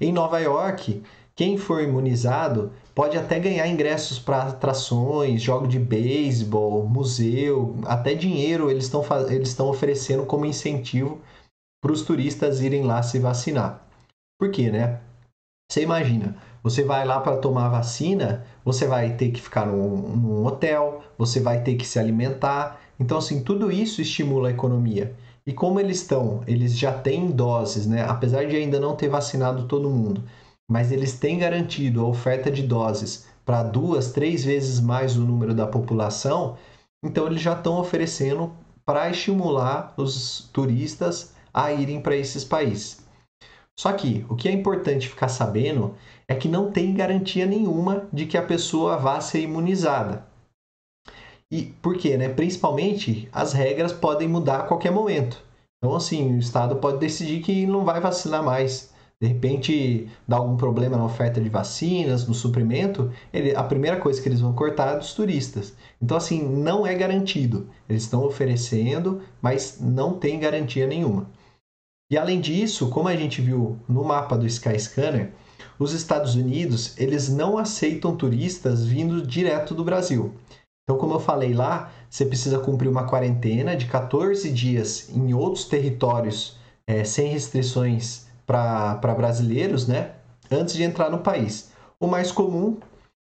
Em 0.00 0.12
Nova 0.12 0.38
York, 0.38 1.02
quem 1.34 1.56
for 1.56 1.82
imunizado 1.82 2.72
pode 2.94 3.16
até 3.16 3.38
ganhar 3.38 3.66
ingressos 3.66 4.18
para 4.18 4.42
atrações, 4.42 5.42
jogo 5.42 5.66
de 5.66 5.78
beisebol, 5.78 6.86
museu, 6.86 7.76
até 7.86 8.14
dinheiro 8.14 8.70
eles 8.70 8.84
estão 8.84 9.02
eles 9.28 9.58
oferecendo 9.58 10.26
como 10.26 10.44
incentivo 10.44 11.20
para 11.82 11.92
os 11.92 12.02
turistas 12.02 12.60
irem 12.60 12.84
lá 12.84 13.02
se 13.02 13.18
vacinar. 13.18 13.86
Por 14.38 14.50
quê, 14.50 14.70
né? 14.70 15.00
Você 15.70 15.82
imagina, 15.82 16.36
você 16.62 16.84
vai 16.84 17.04
lá 17.04 17.20
para 17.20 17.36
tomar 17.36 17.68
vacina, 17.68 18.44
você 18.64 18.86
vai 18.86 19.14
ter 19.16 19.30
que 19.30 19.42
ficar 19.42 19.66
num, 19.66 19.96
num, 20.16 20.46
hotel, 20.46 21.02
você 21.18 21.40
vai 21.40 21.62
ter 21.62 21.74
que 21.74 21.86
se 21.86 21.98
alimentar. 21.98 22.80
Então, 22.98 23.18
assim, 23.18 23.42
tudo 23.42 23.70
isso 23.70 24.00
estimula 24.00 24.48
a 24.48 24.52
economia. 24.52 25.14
E 25.44 25.52
como 25.52 25.80
eles 25.80 25.98
estão, 25.98 26.42
eles 26.46 26.78
já 26.78 26.92
têm 26.92 27.30
doses, 27.30 27.86
né? 27.86 28.04
Apesar 28.08 28.46
de 28.46 28.54
ainda 28.54 28.78
não 28.78 28.94
ter 28.94 29.08
vacinado 29.08 29.64
todo 29.64 29.90
mundo, 29.90 30.22
mas 30.70 30.92
eles 30.92 31.18
têm 31.18 31.38
garantido 31.38 32.00
a 32.00 32.06
oferta 32.06 32.50
de 32.50 32.62
doses 32.62 33.26
para 33.44 33.64
duas, 33.64 34.12
três 34.12 34.44
vezes 34.44 34.78
mais 34.78 35.16
o 35.16 35.20
número 35.20 35.52
da 35.52 35.66
população, 35.66 36.56
então 37.04 37.26
eles 37.26 37.42
já 37.42 37.54
estão 37.54 37.80
oferecendo 37.80 38.52
para 38.84 39.10
estimular 39.10 39.92
os 39.96 40.48
turistas 40.52 41.34
a 41.52 41.72
irem 41.72 42.00
para 42.00 42.16
esses 42.16 42.44
países. 42.44 43.01
Só 43.78 43.92
que 43.92 44.24
o 44.28 44.36
que 44.36 44.48
é 44.48 44.52
importante 44.52 45.08
ficar 45.08 45.28
sabendo 45.28 45.94
é 46.28 46.34
que 46.34 46.48
não 46.48 46.70
tem 46.70 46.94
garantia 46.94 47.46
nenhuma 47.46 48.08
de 48.12 48.26
que 48.26 48.36
a 48.36 48.42
pessoa 48.42 48.96
vá 48.96 49.20
ser 49.20 49.40
imunizada. 49.40 50.26
E 51.50 51.64
por 51.82 51.96
quê? 51.96 52.16
Né? 52.16 52.28
Principalmente 52.28 53.28
as 53.32 53.52
regras 53.52 53.92
podem 53.92 54.28
mudar 54.28 54.60
a 54.60 54.66
qualquer 54.66 54.92
momento. 54.92 55.42
Então, 55.78 55.96
assim, 55.96 56.36
o 56.36 56.38
Estado 56.38 56.76
pode 56.76 56.98
decidir 56.98 57.42
que 57.42 57.66
não 57.66 57.84
vai 57.84 58.00
vacinar 58.00 58.42
mais 58.42 58.92
de 59.22 59.28
repente 59.28 60.08
dá 60.26 60.36
algum 60.36 60.56
problema 60.56 60.96
na 60.96 61.04
oferta 61.04 61.40
de 61.40 61.48
vacinas, 61.48 62.26
no 62.26 62.34
suprimento, 62.34 63.12
ele, 63.32 63.54
a 63.54 63.62
primeira 63.62 63.96
coisa 63.96 64.20
que 64.20 64.28
eles 64.28 64.40
vão 64.40 64.52
cortar 64.52 64.96
é 64.96 64.98
dos 64.98 65.14
turistas. 65.14 65.74
Então, 66.02 66.16
assim, 66.16 66.42
não 66.42 66.84
é 66.84 66.92
garantido. 66.92 67.68
Eles 67.88 68.02
estão 68.02 68.24
oferecendo, 68.24 69.22
mas 69.40 69.78
não 69.80 70.14
tem 70.14 70.40
garantia 70.40 70.88
nenhuma. 70.88 71.30
E 72.12 72.18
além 72.18 72.42
disso, 72.42 72.90
como 72.90 73.08
a 73.08 73.16
gente 73.16 73.40
viu 73.40 73.78
no 73.88 74.04
mapa 74.04 74.36
do 74.36 74.46
Skyscanner, 74.46 75.32
os 75.78 75.94
Estados 75.94 76.34
Unidos 76.34 76.92
eles 76.98 77.30
não 77.30 77.56
aceitam 77.56 78.14
turistas 78.14 78.84
vindo 78.84 79.26
direto 79.26 79.74
do 79.74 79.82
Brasil. 79.82 80.34
Então, 80.84 80.98
como 80.98 81.14
eu 81.14 81.18
falei 81.18 81.54
lá, 81.54 81.90
você 82.10 82.26
precisa 82.26 82.58
cumprir 82.58 82.90
uma 82.90 83.06
quarentena 83.06 83.74
de 83.74 83.86
14 83.86 84.50
dias 84.50 85.08
em 85.08 85.32
outros 85.32 85.64
territórios 85.64 86.58
é, 86.86 87.02
sem 87.02 87.28
restrições 87.28 88.26
para 88.44 89.14
brasileiros, 89.16 89.88
né? 89.88 90.10
Antes 90.50 90.74
de 90.74 90.82
entrar 90.82 91.08
no 91.08 91.20
país. 91.20 91.72
O 91.98 92.06
mais 92.06 92.30
comum 92.30 92.76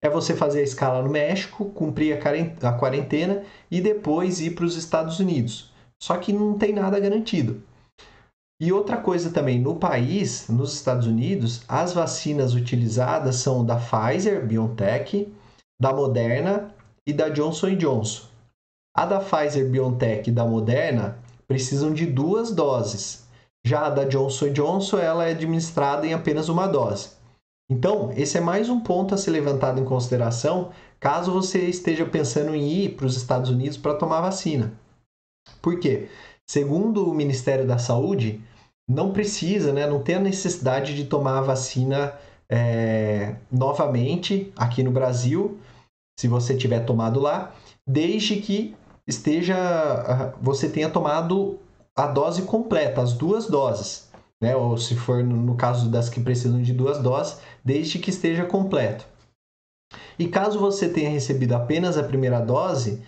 é 0.01 0.09
você 0.09 0.33
fazer 0.37 0.61
a 0.61 0.63
escala 0.63 1.03
no 1.03 1.11
México, 1.11 1.65
cumprir 1.71 2.17
a 2.63 2.73
quarentena 2.73 3.43
e 3.69 3.81
depois 3.81 4.41
ir 4.41 4.55
para 4.55 4.65
os 4.65 4.77
Estados 4.77 5.19
Unidos. 5.19 5.73
Só 6.01 6.19
que 6.19 6.33
não 6.33 6.57
tem 6.57 6.73
nada 6.73 7.01
garantido. 7.01 7.65
E 8.61 8.73
outra 8.73 8.97
coisa 8.97 9.31
também, 9.31 9.61
no 9.61 9.77
país, 9.77 10.49
nos 10.49 10.73
Estados 10.73 11.07
Unidos, 11.07 11.63
as 11.69 11.93
vacinas 11.93 12.55
utilizadas 12.55 13.37
são 13.37 13.65
da 13.65 13.77
Pfizer, 13.77 14.47
BioNTech, 14.47 15.31
da 15.81 15.93
Moderna 15.93 16.75
e 17.07 17.13
da 17.13 17.29
Johnson 17.29 17.77
Johnson. 17.77 18.27
A 18.97 19.05
da 19.05 19.21
Pfizer, 19.21 19.69
BioNTech 19.71 20.31
e 20.31 20.33
da 20.33 20.47
Moderna 20.47 21.19
precisam 21.47 21.93
de 21.93 22.07
duas 22.07 22.51
doses, 22.51 23.27
já 23.67 23.87
a 23.87 23.91
da 23.91 24.05
Johnson 24.05 24.53
Johnson, 24.53 24.99
ela 24.99 25.27
é 25.27 25.33
administrada 25.33 26.07
em 26.07 26.15
apenas 26.15 26.49
uma 26.49 26.69
dose. 26.69 27.11
Então, 27.69 28.13
esse 28.17 28.39
é 28.39 28.41
mais 28.41 28.69
um 28.69 28.79
ponto 28.79 29.13
a 29.13 29.19
ser 29.19 29.33
levantado 29.33 29.81
em 29.81 29.85
consideração 29.85 30.71
caso 31.01 31.33
você 31.33 31.69
esteja 31.69 32.07
pensando 32.07 32.55
em 32.55 32.69
ir 32.69 32.95
para 32.95 33.07
os 33.07 33.17
Estados 33.17 33.51
Unidos 33.51 33.77
para 33.77 33.97
tomar 33.97 34.21
vacina. 34.21 34.73
Por 35.61 35.81
quê? 35.81 36.09
Segundo 36.49 37.09
o 37.09 37.15
Ministério 37.15 37.67
da 37.67 37.79
Saúde, 37.79 38.41
não 38.89 39.13
precisa, 39.13 39.73
né, 39.73 39.87
não 39.87 40.03
tem 40.03 40.15
a 40.15 40.21
necessidade 40.21 40.95
de 40.95 41.05
tomar 41.05 41.39
a 41.39 41.43
vacina 41.43 42.15
é, 42.49 43.35
novamente 43.51 44.53
aqui 44.57 44.83
no 44.83 44.91
Brasil, 44.91 45.59
se 46.19 46.29
você 46.29 46.57
tiver 46.57 46.81
tomado 46.81 47.21
lá, 47.21 47.55
desde 47.87 48.37
que 48.37 48.75
esteja 49.07 50.35
você 50.41 50.69
tenha 50.69 50.89
tomado 50.89 51.59
a 51.97 52.07
dose 52.07 52.43
completa, 52.43 53.01
as 53.01 53.13
duas 53.13 53.47
doses, 53.47 54.09
né? 54.41 54.55
Ou 54.57 54.77
se 54.77 54.95
for 54.95 55.23
no 55.25 55.55
caso 55.57 55.89
das 55.89 56.09
que 56.09 56.21
precisam 56.21 56.61
de 56.63 56.73
duas 56.73 56.99
doses, 56.99 57.39
desde 57.65 57.99
que 57.99 58.11
esteja 58.11 58.45
completo. 58.45 59.07
E 60.19 60.29
caso 60.29 60.59
você 60.59 60.89
tenha 60.89 61.11
recebido 61.11 61.55
apenas 61.55 61.97
a 61.97 62.03
primeira 62.03 62.41
dose, 62.41 63.03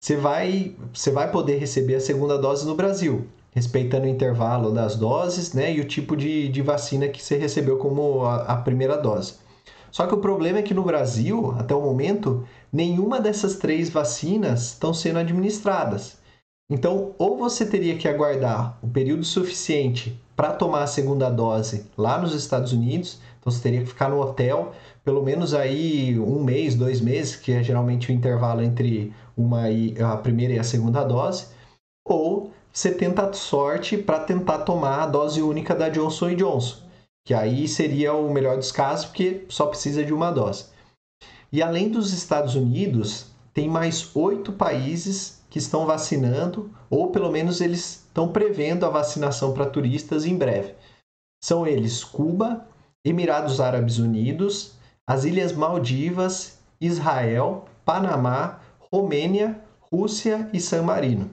você 0.00 0.16
vai, 0.16 0.76
você 0.92 1.10
vai 1.10 1.30
poder 1.30 1.58
receber 1.58 1.96
a 1.96 2.00
segunda 2.00 2.38
dose 2.38 2.66
no 2.66 2.74
Brasil, 2.74 3.26
respeitando 3.50 4.06
o 4.06 4.08
intervalo 4.08 4.70
das 4.70 4.96
doses 4.96 5.52
né, 5.52 5.72
e 5.72 5.80
o 5.80 5.84
tipo 5.86 6.16
de, 6.16 6.48
de 6.48 6.62
vacina 6.62 7.08
que 7.08 7.22
você 7.22 7.36
recebeu 7.36 7.78
como 7.78 8.22
a, 8.24 8.36
a 8.42 8.56
primeira 8.56 8.96
dose. 8.96 9.34
Só 9.90 10.06
que 10.06 10.14
o 10.14 10.18
problema 10.18 10.58
é 10.58 10.62
que 10.62 10.74
no 10.74 10.84
Brasil, 10.84 11.54
até 11.58 11.74
o 11.74 11.82
momento, 11.82 12.46
nenhuma 12.72 13.20
dessas 13.20 13.56
três 13.56 13.90
vacinas 13.90 14.72
estão 14.72 14.92
sendo 14.94 15.18
administradas. 15.18 16.18
Então, 16.70 17.14
ou 17.18 17.36
você 17.38 17.64
teria 17.64 17.96
que 17.96 18.06
aguardar 18.06 18.78
o 18.82 18.88
período 18.88 19.24
suficiente 19.24 20.20
para 20.36 20.52
tomar 20.52 20.82
a 20.82 20.86
segunda 20.86 21.30
dose 21.30 21.86
lá 21.96 22.18
nos 22.18 22.34
Estados 22.34 22.72
Unidos, 22.72 23.18
então 23.40 23.50
você 23.50 23.62
teria 23.62 23.80
que 23.80 23.86
ficar 23.86 24.10
no 24.10 24.20
hotel 24.20 24.72
pelo 25.08 25.22
menos 25.22 25.54
aí 25.54 26.20
um 26.20 26.44
mês, 26.44 26.74
dois 26.74 27.00
meses, 27.00 27.34
que 27.34 27.50
é 27.50 27.62
geralmente 27.62 28.10
o 28.10 28.12
intervalo 28.12 28.60
entre 28.60 29.10
uma 29.38 29.62
a 30.12 30.16
primeira 30.16 30.54
e 30.54 30.58
a 30.58 30.64
segunda 30.64 31.04
dose, 31.04 31.46
ou 32.04 32.52
você 32.72 32.92
tenta 32.92 33.32
sorte 33.32 33.96
para 33.96 34.20
tentar 34.20 34.58
tomar 34.58 35.02
a 35.02 35.06
dose 35.06 35.40
única 35.40 35.74
da 35.74 35.88
Johnson 35.88 36.34
Johnson, 36.34 36.82
que 37.24 37.32
aí 37.32 37.68
seria 37.68 38.12
o 38.12 38.32
melhor 38.32 38.56
dos 38.56 38.72
casos, 38.72 39.06
porque 39.06 39.46
só 39.48 39.66
precisa 39.66 40.04
de 40.04 40.12
uma 40.12 40.30
dose. 40.30 40.66
E 41.52 41.62
além 41.62 41.88
dos 41.88 42.12
Estados 42.12 42.54
Unidos, 42.54 43.26
tem 43.54 43.68
mais 43.68 44.14
oito 44.14 44.52
países 44.52 45.42
que 45.48 45.58
estão 45.58 45.86
vacinando, 45.86 46.70
ou 46.90 47.10
pelo 47.10 47.30
menos 47.30 47.60
eles 47.60 48.04
estão 48.06 48.28
prevendo 48.28 48.84
a 48.84 48.90
vacinação 48.90 49.54
para 49.54 49.70
turistas 49.70 50.26
em 50.26 50.36
breve. 50.36 50.74
São 51.42 51.66
eles 51.66 52.04
Cuba, 52.04 52.66
Emirados 53.04 53.60
Árabes 53.60 53.98
Unidos, 53.98 54.72
as 55.08 55.24
Ilhas 55.24 55.52
Maldivas, 55.52 56.58
Israel, 56.80 57.64
Panamá, 57.84 58.60
Romênia, 58.92 59.60
Rússia 59.92 60.48
e 60.52 60.60
San 60.60 60.82
Marino. 60.82 61.30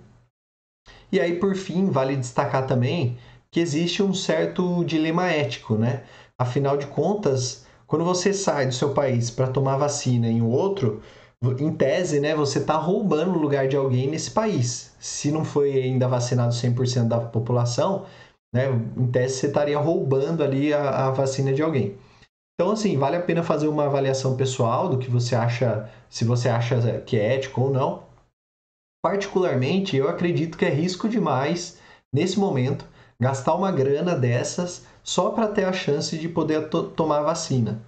E 1.11 1.19
aí, 1.19 1.39
por 1.39 1.55
fim, 1.55 1.89
vale 1.89 2.15
destacar 2.15 2.65
também 2.65 3.17
que 3.51 3.59
existe 3.59 4.03
um 4.03 4.13
certo 4.13 4.83
dilema 4.83 5.27
ético, 5.31 5.75
né? 5.75 6.03
Afinal 6.37 6.75
de 6.75 6.87
contas, 6.87 7.65
quando 7.87 8.03
você 8.03 8.33
sai 8.33 8.67
do 8.67 8.73
seu 8.73 8.93
país 8.93 9.31
para 9.31 9.47
tomar 9.47 9.77
vacina 9.77 10.27
em 10.27 10.41
outro, 10.41 11.01
em 11.59 11.71
tese, 11.71 12.19
né, 12.19 12.35
você 12.35 12.59
está 12.59 12.75
roubando 12.75 13.31
o 13.31 13.39
lugar 13.39 13.67
de 13.67 13.75
alguém 13.75 14.09
nesse 14.09 14.31
país. 14.31 14.93
Se 14.99 15.31
não 15.31 15.45
foi 15.45 15.73
ainda 15.73 16.07
vacinado 16.07 16.53
100% 16.53 17.07
da 17.07 17.19
população, 17.19 18.05
né, 18.53 18.67
em 18.97 19.07
tese 19.07 19.35
você 19.35 19.47
estaria 19.47 19.77
roubando 19.77 20.43
ali 20.43 20.73
a, 20.73 21.07
a, 21.07 21.11
vacina 21.11 21.53
de 21.53 21.61
alguém. 21.61 21.95
Então, 22.55 22.71
assim, 22.71 22.97
vale 22.97 23.17
a 23.17 23.21
pena 23.21 23.43
fazer 23.43 23.67
uma 23.67 23.85
avaliação 23.85 24.37
pessoal 24.37 24.87
do 24.87 24.97
que 24.97 25.11
você 25.11 25.35
acha, 25.35 25.89
se 26.09 26.23
você 26.23 26.47
acha 26.47 27.01
que 27.01 27.17
é 27.17 27.35
ético 27.35 27.61
ou 27.61 27.69
não. 27.69 28.03
particularmente, 29.03 29.95
eu 29.95 30.09
acredito 30.09 30.57
que 30.57 30.65
é 30.65 30.69
risco 30.69 31.07
demais, 31.07 31.77
nesse 32.11 32.39
momento, 32.39 32.85
gastar 33.21 33.53
uma 33.53 33.71
grana 33.71 34.15
dessas 34.15 34.83
só 35.03 35.29
para 35.29 35.47
ter 35.47 35.65
a 35.65 35.73
chance 35.73 36.17
de 36.17 36.27
poder 36.27 36.69
to 36.69 36.87
tomar 36.89 37.21
vacina. 37.21 37.79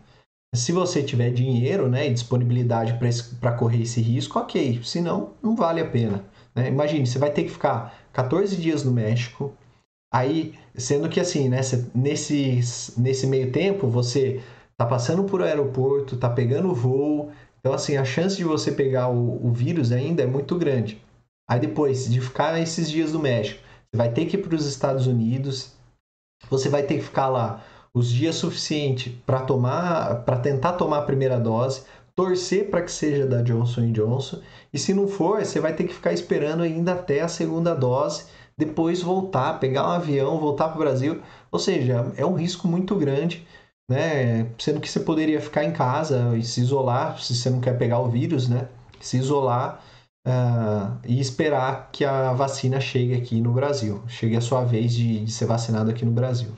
Se 0.53 0.71
você 0.71 1.01
tiver 1.01 1.31
dinheiro 1.31 1.89
né, 1.89 2.07
e 2.07 2.13
disponibilidade 2.13 2.99
para 3.39 3.51
correr 3.53 3.81
esse 3.81 4.01
risco, 4.01 4.37
ok. 4.37 4.81
Senão, 4.83 5.33
não 5.41 5.55
vale 5.55 5.81
a 5.81 5.89
pena. 5.89 6.23
Né? 6.53 6.67
Imagine, 6.67 7.07
você 7.07 7.17
vai 7.17 7.31
ter 7.31 7.43
que 7.43 7.51
ficar 7.51 7.97
14 8.13 8.55
dias 8.57 8.83
no 8.83 8.91
México, 8.91 9.53
aí, 10.13 10.53
sendo 10.75 11.09
que 11.09 11.19
assim, 11.19 11.49
né, 11.49 11.61
nesse, 11.95 12.61
nesse 12.97 13.27
meio 13.27 13.51
tempo, 13.51 13.87
você 13.87 14.41
tá 14.77 14.85
passando 14.85 15.23
por 15.23 15.41
aeroporto, 15.41 16.17
tá 16.17 16.29
pegando 16.29 16.73
voo, 16.73 17.31
então 17.59 17.73
assim, 17.73 17.97
a 17.97 18.05
chance 18.05 18.37
de 18.37 18.43
você 18.43 18.71
pegar 18.71 19.09
o, 19.09 19.45
o 19.45 19.51
vírus 19.51 19.91
ainda 19.91 20.23
é 20.23 20.27
muito 20.27 20.55
grande. 20.55 21.01
Aí 21.49 21.59
depois 21.59 22.09
de 22.09 22.21
ficar 22.21 22.59
esses 22.59 22.89
dias 22.89 23.13
no 23.13 23.19
México, 23.19 23.59
você 23.91 23.97
vai 23.97 24.11
ter 24.11 24.25
que 24.25 24.37
ir 24.37 24.41
para 24.41 24.55
os 24.55 24.65
Estados 24.65 25.07
Unidos, 25.07 25.73
você 26.49 26.69
vai 26.69 26.83
ter 26.83 26.95
que 26.95 27.03
ficar 27.03 27.27
lá 27.27 27.63
os 27.93 28.09
dias 28.09 28.35
suficientes 28.35 29.13
para 29.25 29.41
tomar, 29.41 30.23
para 30.23 30.37
tentar 30.37 30.73
tomar 30.73 30.99
a 30.99 31.05
primeira 31.05 31.39
dose, 31.39 31.83
torcer 32.15 32.69
para 32.69 32.81
que 32.81 32.91
seja 32.91 33.25
da 33.25 33.41
Johnson 33.41 33.91
Johnson, 33.91 34.41
e 34.73 34.77
se 34.77 34.93
não 34.93 35.07
for, 35.07 35.43
você 35.43 35.59
vai 35.59 35.73
ter 35.73 35.85
que 35.85 35.93
ficar 35.93 36.13
esperando 36.13 36.63
ainda 36.63 36.93
até 36.93 37.21
a 37.21 37.27
segunda 37.27 37.73
dose, 37.73 38.25
depois 38.57 39.01
voltar, 39.01 39.59
pegar 39.59 39.87
um 39.87 39.91
avião, 39.91 40.39
voltar 40.39 40.69
para 40.69 40.75
o 40.75 40.79
Brasil. 40.79 41.21
Ou 41.51 41.59
seja, 41.59 42.11
é 42.17 42.25
um 42.25 42.33
risco 42.33 42.67
muito 42.67 42.95
grande, 42.95 43.45
né? 43.89 44.51
Sendo 44.57 44.81
que 44.81 44.89
você 44.89 44.99
poderia 44.99 45.39
ficar 45.39 45.63
em 45.63 45.71
casa 45.71 46.35
e 46.37 46.43
se 46.43 46.61
isolar, 46.61 47.19
se 47.21 47.35
você 47.35 47.49
não 47.49 47.61
quer 47.61 47.77
pegar 47.77 47.99
o 47.99 48.09
vírus, 48.09 48.47
né? 48.49 48.67
Se 48.99 49.17
isolar 49.17 49.83
uh, 50.27 50.97
e 51.05 51.19
esperar 51.19 51.89
que 51.91 52.03
a 52.03 52.33
vacina 52.33 52.81
chegue 52.81 53.13
aqui 53.13 53.39
no 53.39 53.53
Brasil, 53.53 54.03
chegue 54.07 54.35
a 54.35 54.41
sua 54.41 54.63
vez 54.63 54.93
de, 54.93 55.25
de 55.25 55.31
ser 55.31 55.45
vacinado 55.45 55.89
aqui 55.89 56.03
no 56.03 56.11
Brasil. 56.11 56.51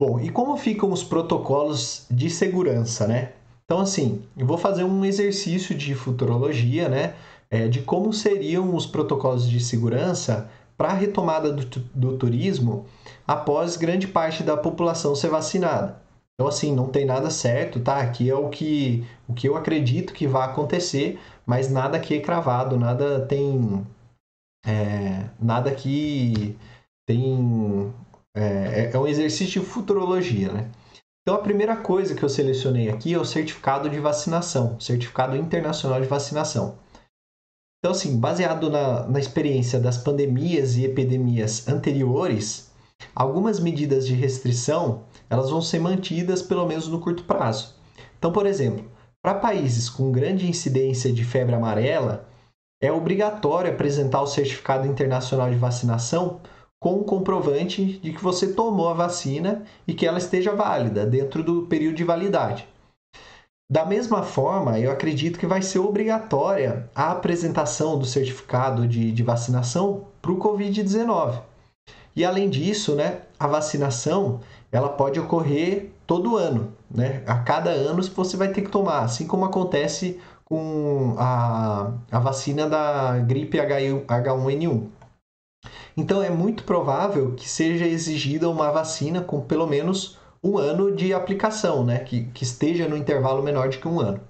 Bom, 0.00 0.18
e 0.18 0.30
como 0.30 0.56
ficam 0.56 0.90
os 0.92 1.04
protocolos 1.04 2.06
de 2.10 2.30
segurança, 2.30 3.06
né? 3.06 3.32
Então, 3.64 3.80
assim, 3.80 4.24
eu 4.36 4.46
vou 4.46 4.58
fazer 4.58 4.82
um 4.82 5.04
exercício 5.04 5.76
de 5.76 5.94
futurologia, 5.94 6.88
né? 6.88 7.14
É, 7.50 7.68
de 7.68 7.82
como 7.82 8.12
seriam 8.12 8.74
os 8.74 8.86
protocolos 8.86 9.48
de 9.48 9.60
segurança 9.60 10.50
para 10.80 10.92
a 10.92 10.94
retomada 10.94 11.52
do, 11.52 11.66
do 11.94 12.16
turismo 12.16 12.86
após 13.26 13.76
grande 13.76 14.08
parte 14.08 14.42
da 14.42 14.56
população 14.56 15.14
ser 15.14 15.28
vacinada. 15.28 16.00
Então, 16.32 16.48
assim, 16.48 16.74
não 16.74 16.88
tem 16.88 17.04
nada 17.04 17.28
certo, 17.28 17.80
tá? 17.80 17.98
Aqui 17.98 18.30
é 18.30 18.34
o 18.34 18.48
que, 18.48 19.06
o 19.28 19.34
que 19.34 19.46
eu 19.46 19.58
acredito 19.58 20.14
que 20.14 20.26
vai 20.26 20.48
acontecer, 20.48 21.20
mas 21.44 21.70
nada 21.70 21.98
aqui 21.98 22.14
é 22.14 22.20
cravado, 22.20 22.78
nada 22.78 23.20
tem. 23.26 23.86
É, 24.64 25.28
nada 25.38 25.70
que 25.70 26.56
tem 27.06 27.92
é, 28.34 28.42
é, 28.42 28.90
é 28.94 28.98
um 28.98 29.06
exercício 29.06 29.60
de 29.60 29.66
futurologia, 29.66 30.50
né? 30.50 30.70
Então, 31.20 31.34
a 31.34 31.42
primeira 31.42 31.76
coisa 31.76 32.14
que 32.14 32.22
eu 32.22 32.28
selecionei 32.30 32.88
aqui 32.88 33.12
é 33.12 33.18
o 33.18 33.24
certificado 33.26 33.90
de 33.90 34.00
vacinação, 34.00 34.80
certificado 34.80 35.36
internacional 35.36 36.00
de 36.00 36.06
vacinação. 36.06 36.78
Então, 37.80 37.92
assim, 37.92 38.20
baseado 38.20 38.68
na, 38.68 39.06
na 39.06 39.18
experiência 39.18 39.80
das 39.80 39.96
pandemias 39.96 40.76
e 40.76 40.84
epidemias 40.84 41.66
anteriores, 41.66 42.70
algumas 43.14 43.58
medidas 43.58 44.06
de 44.06 44.14
restrição 44.14 45.04
elas 45.30 45.48
vão 45.48 45.62
ser 45.62 45.78
mantidas 45.78 46.42
pelo 46.42 46.66
menos 46.66 46.88
no 46.88 47.00
curto 47.00 47.24
prazo. 47.24 47.74
Então, 48.18 48.30
por 48.30 48.44
exemplo, 48.44 48.84
para 49.22 49.34
países 49.34 49.88
com 49.88 50.12
grande 50.12 50.46
incidência 50.46 51.10
de 51.10 51.24
febre 51.24 51.54
amarela, 51.54 52.28
é 52.82 52.92
obrigatório 52.92 53.70
apresentar 53.70 54.20
o 54.20 54.26
certificado 54.26 54.86
internacional 54.86 55.50
de 55.50 55.56
vacinação 55.56 56.40
com 56.78 56.94
o 56.94 57.04
comprovante 57.04 57.98
de 57.98 58.12
que 58.12 58.22
você 58.22 58.52
tomou 58.52 58.88
a 58.88 58.94
vacina 58.94 59.64
e 59.86 59.94
que 59.94 60.06
ela 60.06 60.18
esteja 60.18 60.54
válida 60.54 61.06
dentro 61.06 61.42
do 61.42 61.66
período 61.66 61.96
de 61.96 62.04
validade. 62.04 62.66
Da 63.70 63.86
mesma 63.86 64.24
forma, 64.24 64.80
eu 64.80 64.90
acredito 64.90 65.38
que 65.38 65.46
vai 65.46 65.62
ser 65.62 65.78
obrigatória 65.78 66.90
a 66.92 67.12
apresentação 67.12 67.96
do 67.96 68.04
certificado 68.04 68.88
de, 68.88 69.12
de 69.12 69.22
vacinação 69.22 70.08
para 70.20 70.32
o 70.32 70.38
Covid-19. 70.38 71.40
E 72.16 72.24
além 72.24 72.50
disso, 72.50 72.96
né, 72.96 73.20
a 73.38 73.46
vacinação 73.46 74.40
ela 74.72 74.88
pode 74.88 75.20
ocorrer 75.20 75.92
todo 76.04 76.36
ano. 76.36 76.72
Né? 76.90 77.22
A 77.24 77.38
cada 77.38 77.70
ano 77.70 78.02
você 78.02 78.36
vai 78.36 78.48
ter 78.48 78.62
que 78.62 78.70
tomar, 78.70 79.02
assim 79.02 79.24
como 79.24 79.44
acontece 79.44 80.20
com 80.44 81.14
a, 81.16 81.92
a 82.10 82.18
vacina 82.18 82.68
da 82.68 83.20
gripe 83.20 83.56
H1N1. 83.56 84.88
Então 85.96 86.20
é 86.20 86.30
muito 86.30 86.64
provável 86.64 87.36
que 87.36 87.48
seja 87.48 87.86
exigida 87.86 88.50
uma 88.50 88.72
vacina 88.72 89.20
com 89.20 89.40
pelo 89.40 89.68
menos 89.68 90.18
um 90.44 90.58
ano 90.58 90.94
de 90.94 91.12
aplicação, 91.12 91.84
né? 91.84 92.00
que, 92.00 92.24
que 92.26 92.44
esteja 92.44 92.88
no 92.88 92.96
intervalo 92.96 93.42
menor 93.42 93.68
de 93.68 93.78
que 93.78 93.88
um 93.88 94.00
ano. 94.00 94.20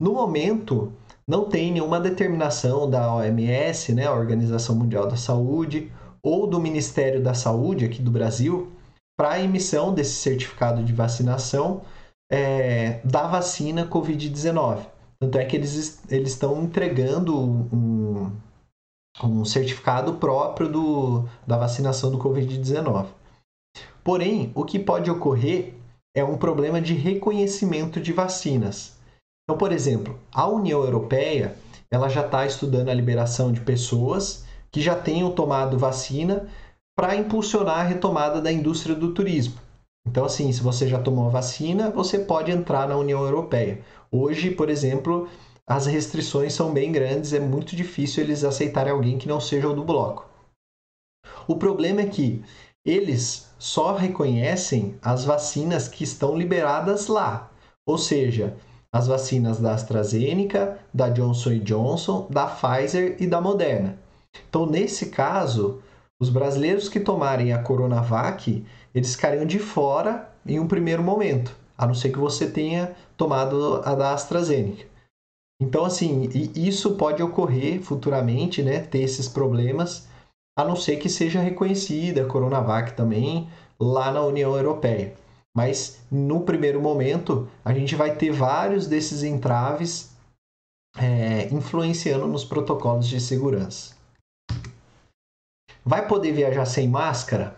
No 0.00 0.14
momento, 0.14 0.92
não 1.26 1.48
tem 1.48 1.72
nenhuma 1.72 2.00
determinação 2.00 2.88
da 2.88 3.14
OMS, 3.14 3.94
né, 3.94 4.06
a 4.06 4.12
Organização 4.12 4.74
Mundial 4.74 5.06
da 5.06 5.16
Saúde, 5.16 5.90
ou 6.22 6.46
do 6.46 6.60
Ministério 6.60 7.22
da 7.22 7.32
Saúde 7.32 7.84
aqui 7.84 8.02
do 8.02 8.10
Brasil, 8.10 8.72
para 9.16 9.32
a 9.32 9.40
emissão 9.40 9.94
desse 9.94 10.14
certificado 10.14 10.82
de 10.82 10.92
vacinação 10.92 11.82
é, 12.30 13.00
da 13.04 13.26
vacina 13.26 13.86
Covid-19. 13.86 14.86
Tanto 15.20 15.38
é 15.38 15.44
que 15.44 15.56
eles, 15.56 16.02
eles 16.10 16.32
estão 16.32 16.62
entregando 16.62 17.38
um, 17.38 18.32
um 19.22 19.44
certificado 19.44 20.14
próprio 20.14 20.68
do, 20.68 21.28
da 21.46 21.56
vacinação 21.56 22.10
do 22.10 22.18
Covid-19. 22.18 23.06
Porém, 24.04 24.52
o 24.54 24.64
que 24.64 24.78
pode 24.78 25.10
ocorrer 25.10 25.72
é 26.14 26.22
um 26.22 26.36
problema 26.36 26.80
de 26.80 26.92
reconhecimento 26.92 27.98
de 28.00 28.12
vacinas. 28.12 28.98
Então, 29.42 29.56
por 29.56 29.72
exemplo, 29.72 30.18
a 30.32 30.46
União 30.46 30.82
Europeia 30.84 31.56
ela 31.90 32.08
já 32.08 32.24
está 32.24 32.44
estudando 32.44 32.88
a 32.88 32.94
liberação 32.94 33.52
de 33.52 33.60
pessoas 33.60 34.44
que 34.70 34.80
já 34.80 34.94
tenham 34.94 35.30
tomado 35.30 35.78
vacina 35.78 36.48
para 36.96 37.16
impulsionar 37.16 37.80
a 37.80 37.82
retomada 37.82 38.40
da 38.40 38.52
indústria 38.52 38.94
do 38.94 39.14
turismo. 39.14 39.58
Então, 40.06 40.24
assim, 40.24 40.52
se 40.52 40.62
você 40.62 40.86
já 40.86 41.00
tomou 41.00 41.26
a 41.26 41.30
vacina, 41.30 41.90
você 41.90 42.18
pode 42.18 42.50
entrar 42.50 42.88
na 42.88 42.96
União 42.96 43.22
Europeia. 43.22 43.80
Hoje, 44.10 44.50
por 44.50 44.68
exemplo, 44.68 45.28
as 45.66 45.86
restrições 45.86 46.52
são 46.52 46.72
bem 46.72 46.92
grandes, 46.92 47.32
é 47.32 47.40
muito 47.40 47.74
difícil 47.74 48.22
eles 48.22 48.44
aceitarem 48.44 48.92
alguém 48.92 49.16
que 49.16 49.28
não 49.28 49.40
seja 49.40 49.68
o 49.68 49.74
do 49.74 49.82
bloco. 49.82 50.28
O 51.48 51.56
problema 51.56 52.02
é 52.02 52.06
que 52.06 52.42
eles 52.84 53.48
só 53.58 53.94
reconhecem 53.94 54.96
as 55.00 55.24
vacinas 55.24 55.88
que 55.88 56.04
estão 56.04 56.36
liberadas 56.36 57.06
lá, 57.06 57.50
ou 57.86 57.96
seja, 57.96 58.56
as 58.92 59.06
vacinas 59.06 59.58
da 59.58 59.74
AstraZeneca, 59.74 60.78
da 60.92 61.08
Johnson 61.08 61.58
Johnson, 61.58 62.26
da 62.30 62.46
Pfizer 62.46 63.16
e 63.18 63.26
da 63.26 63.40
Moderna. 63.40 63.98
Então, 64.48 64.66
nesse 64.66 65.06
caso, 65.06 65.82
os 66.20 66.28
brasileiros 66.28 66.88
que 66.88 67.00
tomarem 67.00 67.52
a 67.52 67.62
Coronavac, 67.62 68.64
eles 68.94 69.14
ficariam 69.14 69.44
de 69.44 69.58
fora 69.58 70.32
em 70.46 70.60
um 70.60 70.68
primeiro 70.68 71.02
momento, 71.02 71.56
a 71.76 71.86
não 71.86 71.94
ser 71.94 72.10
que 72.10 72.18
você 72.18 72.48
tenha 72.48 72.94
tomado 73.16 73.82
a 73.84 73.94
da 73.94 74.12
AstraZeneca. 74.12 74.86
Então, 75.60 75.84
assim, 75.84 76.28
isso 76.54 76.96
pode 76.96 77.22
ocorrer 77.22 77.80
futuramente, 77.80 78.62
né? 78.62 78.80
Ter 78.80 79.02
esses 79.02 79.28
problemas, 79.28 80.06
a 80.56 80.64
não 80.64 80.76
ser 80.76 80.96
que 80.96 81.08
seja 81.08 81.40
reconhecida 81.40 82.22
a 82.22 82.28
Coronavac 82.28 82.94
também 82.94 83.48
lá 83.78 84.12
na 84.12 84.22
União 84.22 84.56
Europeia. 84.56 85.14
Mas 85.56 86.00
no 86.10 86.40
primeiro 86.40 86.80
momento, 86.80 87.48
a 87.64 87.72
gente 87.72 87.94
vai 87.94 88.16
ter 88.16 88.32
vários 88.32 88.86
desses 88.86 89.22
entraves 89.22 90.14
é, 90.96 91.48
influenciando 91.52 92.26
nos 92.26 92.44
protocolos 92.44 93.06
de 93.06 93.20
segurança. 93.20 93.94
Vai 95.84 96.06
poder 96.08 96.32
viajar 96.32 96.66
sem 96.66 96.88
máscara? 96.88 97.56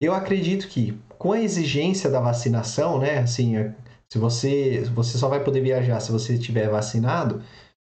Eu 0.00 0.14
acredito 0.14 0.66
que 0.68 0.98
com 1.18 1.32
a 1.32 1.40
exigência 1.40 2.08
da 2.10 2.20
vacinação, 2.20 2.98
né? 2.98 3.18
Assim, 3.18 3.54
se 4.10 4.18
você, 4.18 4.82
você 4.94 5.18
só 5.18 5.28
vai 5.28 5.44
poder 5.44 5.60
viajar 5.60 6.00
se 6.00 6.10
você 6.10 6.34
estiver 6.34 6.68
vacinado, 6.70 7.42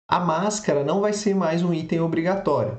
a 0.08 0.20
máscara 0.20 0.84
não 0.84 1.00
vai 1.00 1.12
ser 1.14 1.34
mais 1.34 1.62
um 1.62 1.72
item 1.72 2.00
obrigatório. 2.00 2.78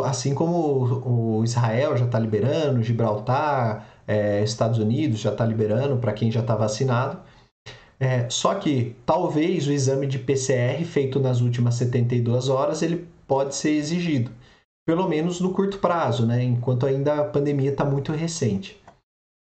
Assim 0.00 0.34
como 0.34 1.38
o 1.38 1.44
Israel 1.44 1.96
já 1.96 2.06
está 2.06 2.18
liberando, 2.18 2.82
Gibraltar, 2.82 3.86
é, 4.06 4.42
Estados 4.42 4.78
Unidos 4.78 5.20
já 5.20 5.32
está 5.32 5.44
liberando 5.44 5.98
para 5.98 6.12
quem 6.12 6.30
já 6.30 6.40
está 6.40 6.54
vacinado. 6.54 7.18
É, 8.00 8.28
só 8.28 8.54
que 8.54 8.96
talvez 9.06 9.66
o 9.66 9.72
exame 9.72 10.06
de 10.06 10.18
PCR 10.18 10.84
feito 10.84 11.20
nas 11.20 11.40
últimas 11.40 11.74
72 11.76 12.48
horas 12.48 12.82
ele 12.82 13.06
pode 13.28 13.54
ser 13.54 13.70
exigido, 13.70 14.32
pelo 14.84 15.08
menos 15.08 15.40
no 15.40 15.52
curto 15.52 15.78
prazo, 15.78 16.26
né? 16.26 16.42
enquanto 16.42 16.84
ainda 16.84 17.14
a 17.14 17.24
pandemia 17.24 17.70
está 17.70 17.84
muito 17.84 18.12
recente. 18.12 18.82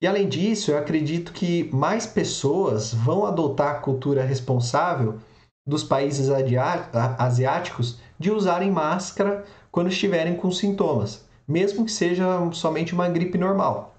E 0.02 0.08
além 0.08 0.28
disso, 0.28 0.72
eu 0.72 0.78
acredito 0.78 1.32
que 1.32 1.70
mais 1.72 2.06
pessoas 2.06 2.94
vão 2.94 3.26
adotar 3.26 3.76
a 3.76 3.80
cultura 3.80 4.24
responsável 4.24 5.20
dos 5.66 5.84
países 5.84 6.28
asiáticos 7.18 8.00
de 8.20 8.32
usarem 8.32 8.72
máscara 8.72 9.46
quando 9.72 9.90
estiverem 9.90 10.36
com 10.36 10.52
sintomas, 10.52 11.26
mesmo 11.48 11.86
que 11.86 11.92
seja 11.92 12.26
somente 12.52 12.94
uma 12.94 13.08
gripe 13.08 13.38
normal. 13.38 13.96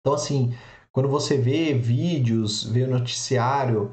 Então, 0.00 0.14
assim, 0.14 0.54
quando 0.92 1.08
você 1.08 1.36
vê 1.36 1.74
vídeos, 1.74 2.64
vê 2.64 2.86
noticiário, 2.86 3.92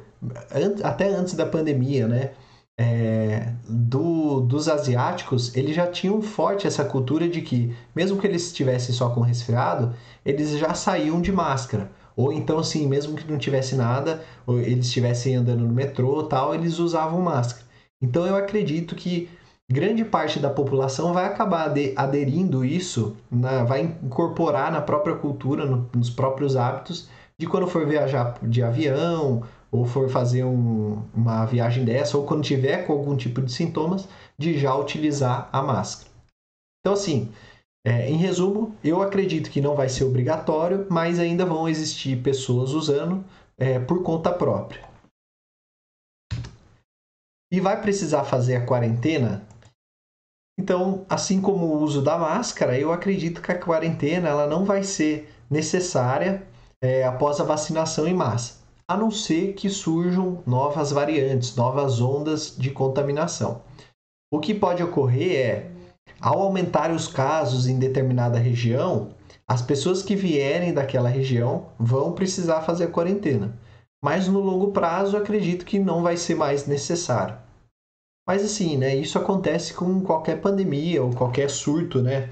até 0.83 1.07
antes 1.07 1.33
da 1.33 1.45
pandemia, 1.45 2.07
né? 2.07 2.31
É, 2.77 3.53
do, 3.69 4.41
dos 4.41 4.67
asiáticos, 4.67 5.55
eles 5.55 5.73
já 5.75 5.87
tinham 5.87 6.21
forte 6.21 6.67
essa 6.67 6.83
cultura 6.83 7.29
de 7.29 7.41
que, 7.41 7.73
mesmo 7.95 8.19
que 8.19 8.27
eles 8.27 8.47
estivessem 8.47 8.93
só 8.93 9.09
com 9.11 9.21
resfriado, 9.21 9.95
eles 10.25 10.57
já 10.57 10.73
saíam 10.73 11.21
de 11.21 11.31
máscara. 11.31 11.89
Ou 12.17 12.33
então, 12.33 12.57
assim, 12.59 12.87
mesmo 12.87 13.15
que 13.15 13.29
não 13.29 13.37
tivesse 13.37 13.75
nada, 13.75 14.23
ou 14.45 14.59
eles 14.59 14.87
estivessem 14.87 15.35
andando 15.35 15.65
no 15.65 15.73
metrô 15.73 16.23
tal, 16.23 16.53
eles 16.53 16.79
usavam 16.79 17.21
máscara. 17.21 17.65
Então, 18.01 18.25
eu 18.25 18.35
acredito 18.35 18.95
que 18.95 19.29
grande 19.71 20.05
parte 20.05 20.39
da 20.39 20.49
população 20.49 21.13
vai 21.13 21.25
acabar 21.25 21.73
aderindo 21.95 22.63
isso, 22.63 23.15
na, 23.31 23.63
vai 23.63 23.81
incorporar 23.81 24.71
na 24.71 24.81
própria 24.81 25.15
cultura, 25.15 25.65
no, 25.65 25.89
nos 25.95 26.09
próprios 26.09 26.55
hábitos, 26.55 27.09
de 27.37 27.47
quando 27.47 27.67
for 27.67 27.85
viajar 27.85 28.37
de 28.41 28.63
avião, 28.63 29.43
ou 29.71 29.85
for 29.85 30.09
fazer 30.09 30.43
um, 30.43 31.03
uma 31.13 31.45
viagem 31.45 31.83
dessa, 31.83 32.17
ou 32.17 32.25
quando 32.25 32.43
tiver 32.43 32.85
com 32.85 32.93
algum 32.93 33.17
tipo 33.17 33.41
de 33.41 33.51
sintomas, 33.51 34.07
de 34.37 34.57
já 34.57 34.73
utilizar 34.75 35.49
a 35.51 35.61
máscara. 35.61 36.09
Então, 36.79 36.93
assim, 36.93 37.31
é, 37.85 38.09
em 38.09 38.15
resumo, 38.15 38.75
eu 38.83 39.01
acredito 39.01 39.49
que 39.49 39.61
não 39.61 39.75
vai 39.75 39.89
ser 39.89 40.05
obrigatório, 40.05 40.87
mas 40.89 41.19
ainda 41.19 41.45
vão 41.45 41.67
existir 41.67 42.21
pessoas 42.21 42.71
usando 42.71 43.23
é, 43.57 43.79
por 43.79 44.01
conta 44.01 44.31
própria. 44.31 44.83
E 47.51 47.59
vai 47.59 47.79
precisar 47.81 48.23
fazer 48.23 48.55
a 48.55 48.65
quarentena? 48.65 49.45
Então, 50.57 51.05
assim 51.09 51.41
como 51.41 51.65
o 51.65 51.83
uso 51.83 52.01
da 52.01 52.17
máscara, 52.17 52.79
eu 52.79 52.91
acredito 52.91 53.41
que 53.41 53.51
a 53.51 53.59
quarentena 53.59 54.29
ela 54.29 54.47
não 54.47 54.63
vai 54.63 54.83
ser 54.83 55.29
necessária 55.49 56.47
é, 56.81 57.03
após 57.03 57.39
a 57.39 57.43
vacinação 57.43 58.07
em 58.07 58.13
massa, 58.13 58.55
a 58.87 58.95
não 58.95 59.11
ser 59.11 59.53
que 59.53 59.69
surjam 59.69 60.41
novas 60.45 60.91
variantes, 60.91 61.55
novas 61.55 61.99
ondas 61.99 62.55
de 62.57 62.69
contaminação. 62.69 63.61
O 64.31 64.39
que 64.39 64.53
pode 64.53 64.81
ocorrer 64.81 65.35
é 65.35 65.71
ao 66.21 66.41
aumentar 66.41 66.91
os 66.91 67.07
casos 67.07 67.67
em 67.67 67.77
determinada 67.77 68.39
região, 68.39 69.09
as 69.47 69.61
pessoas 69.61 70.01
que 70.01 70.15
vierem 70.15 70.73
daquela 70.73 71.09
região 71.09 71.67
vão 71.77 72.13
precisar 72.13 72.61
fazer 72.61 72.85
a 72.85 72.91
quarentena. 72.91 73.57
Mas 74.03 74.27
no 74.27 74.39
longo 74.39 74.71
prazo, 74.71 75.17
acredito 75.17 75.65
que 75.65 75.79
não 75.79 76.01
vai 76.01 76.17
ser 76.17 76.35
mais 76.35 76.65
necessário. 76.65 77.37
Mas 78.27 78.43
assim, 78.43 78.75
né, 78.75 78.95
isso 78.95 79.17
acontece 79.19 79.73
com 79.73 80.01
qualquer 80.01 80.41
pandemia 80.41 81.03
ou 81.03 81.13
qualquer 81.13 81.49
surto, 81.49 82.01
né? 82.01 82.29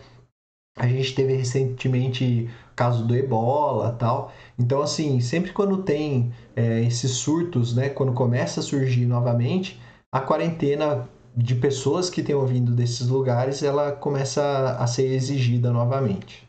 A 0.75 0.87
gente 0.87 1.13
teve 1.13 1.35
recentemente 1.35 2.49
o 2.71 2.75
caso 2.75 3.05
do 3.05 3.15
ebola 3.15 3.91
tal. 3.93 4.31
Então, 4.57 4.81
assim, 4.81 5.19
sempre 5.19 5.53
quando 5.53 5.83
tem 5.83 6.33
é, 6.55 6.81
esses 6.81 7.11
surtos, 7.11 7.75
né, 7.75 7.89
quando 7.89 8.13
começa 8.13 8.59
a 8.59 8.63
surgir 8.63 9.05
novamente, 9.05 9.79
a 10.11 10.19
quarentena 10.19 11.07
de 11.35 11.55
pessoas 11.55 12.09
que 12.09 12.23
tenham 12.23 12.45
vindo 12.45 12.71
desses 12.71 13.07
lugares, 13.07 13.61
ela 13.61 13.91
começa 13.91 14.77
a 14.79 14.87
ser 14.87 15.07
exigida 15.07 15.71
novamente. 15.71 16.47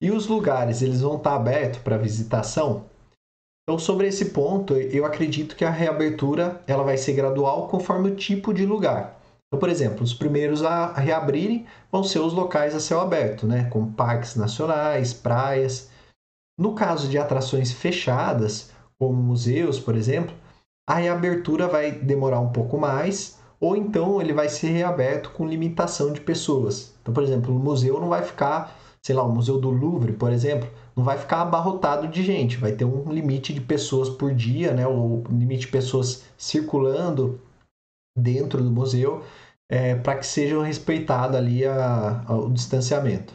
E 0.00 0.10
os 0.10 0.26
lugares, 0.26 0.82
eles 0.82 1.00
vão 1.00 1.16
estar 1.16 1.36
abertos 1.36 1.80
para 1.80 1.96
visitação? 1.96 2.84
Então, 3.62 3.78
sobre 3.78 4.08
esse 4.08 4.26
ponto, 4.30 4.74
eu 4.74 5.04
acredito 5.04 5.54
que 5.54 5.64
a 5.64 5.70
reabertura 5.70 6.60
ela 6.66 6.82
vai 6.82 6.96
ser 6.96 7.12
gradual 7.12 7.68
conforme 7.68 8.10
o 8.10 8.16
tipo 8.16 8.52
de 8.52 8.66
lugar. 8.66 9.20
Então, 9.46 9.60
por 9.60 9.68
exemplo, 9.68 10.02
os 10.02 10.14
primeiros 10.14 10.64
a 10.64 10.94
reabrirem 10.94 11.66
vão 11.90 12.02
ser 12.02 12.18
os 12.18 12.32
locais 12.32 12.74
a 12.74 12.80
céu 12.80 13.00
aberto, 13.00 13.46
né? 13.46 13.68
como 13.70 13.92
parques 13.92 14.34
nacionais, 14.34 15.12
praias. 15.12 15.90
No 16.58 16.74
caso 16.74 17.08
de 17.08 17.18
atrações 17.18 17.70
fechadas, 17.70 18.72
como 18.98 19.22
museus, 19.22 19.78
por 19.78 19.94
exemplo, 19.94 20.34
a 20.88 20.94
reabertura 20.94 21.68
vai 21.68 21.92
demorar 21.92 22.40
um 22.40 22.50
pouco 22.50 22.78
mais, 22.78 23.38
ou 23.60 23.76
então 23.76 24.20
ele 24.20 24.32
vai 24.32 24.48
ser 24.48 24.68
reaberto 24.68 25.30
com 25.30 25.46
limitação 25.46 26.12
de 26.12 26.20
pessoas. 26.20 26.94
Então, 27.00 27.14
por 27.14 27.22
exemplo, 27.22 27.54
o 27.54 27.58
museu 27.58 28.00
não 28.00 28.08
vai 28.08 28.22
ficar, 28.22 28.76
sei 29.04 29.14
lá, 29.14 29.22
o 29.24 29.32
Museu 29.32 29.58
do 29.58 29.70
Louvre, 29.70 30.12
por 30.12 30.32
exemplo, 30.32 30.70
não 30.94 31.02
vai 31.02 31.18
ficar 31.18 31.42
abarrotado 31.42 32.06
de 32.06 32.22
gente, 32.22 32.56
vai 32.56 32.72
ter 32.72 32.84
um 32.84 33.12
limite 33.12 33.52
de 33.52 33.60
pessoas 33.60 34.08
por 34.08 34.32
dia, 34.32 34.72
né, 34.72 34.86
ou 34.86 35.24
limite 35.28 35.66
de 35.66 35.72
pessoas 35.72 36.24
circulando 36.36 37.40
dentro 38.16 38.62
do 38.62 38.70
museu, 38.70 39.24
é, 39.70 39.94
para 39.94 40.18
que 40.18 40.26
seja 40.26 40.62
respeitado 40.62 41.36
ali 41.36 41.64
a, 41.64 42.24
a, 42.26 42.36
o 42.36 42.50
distanciamento. 42.50 43.34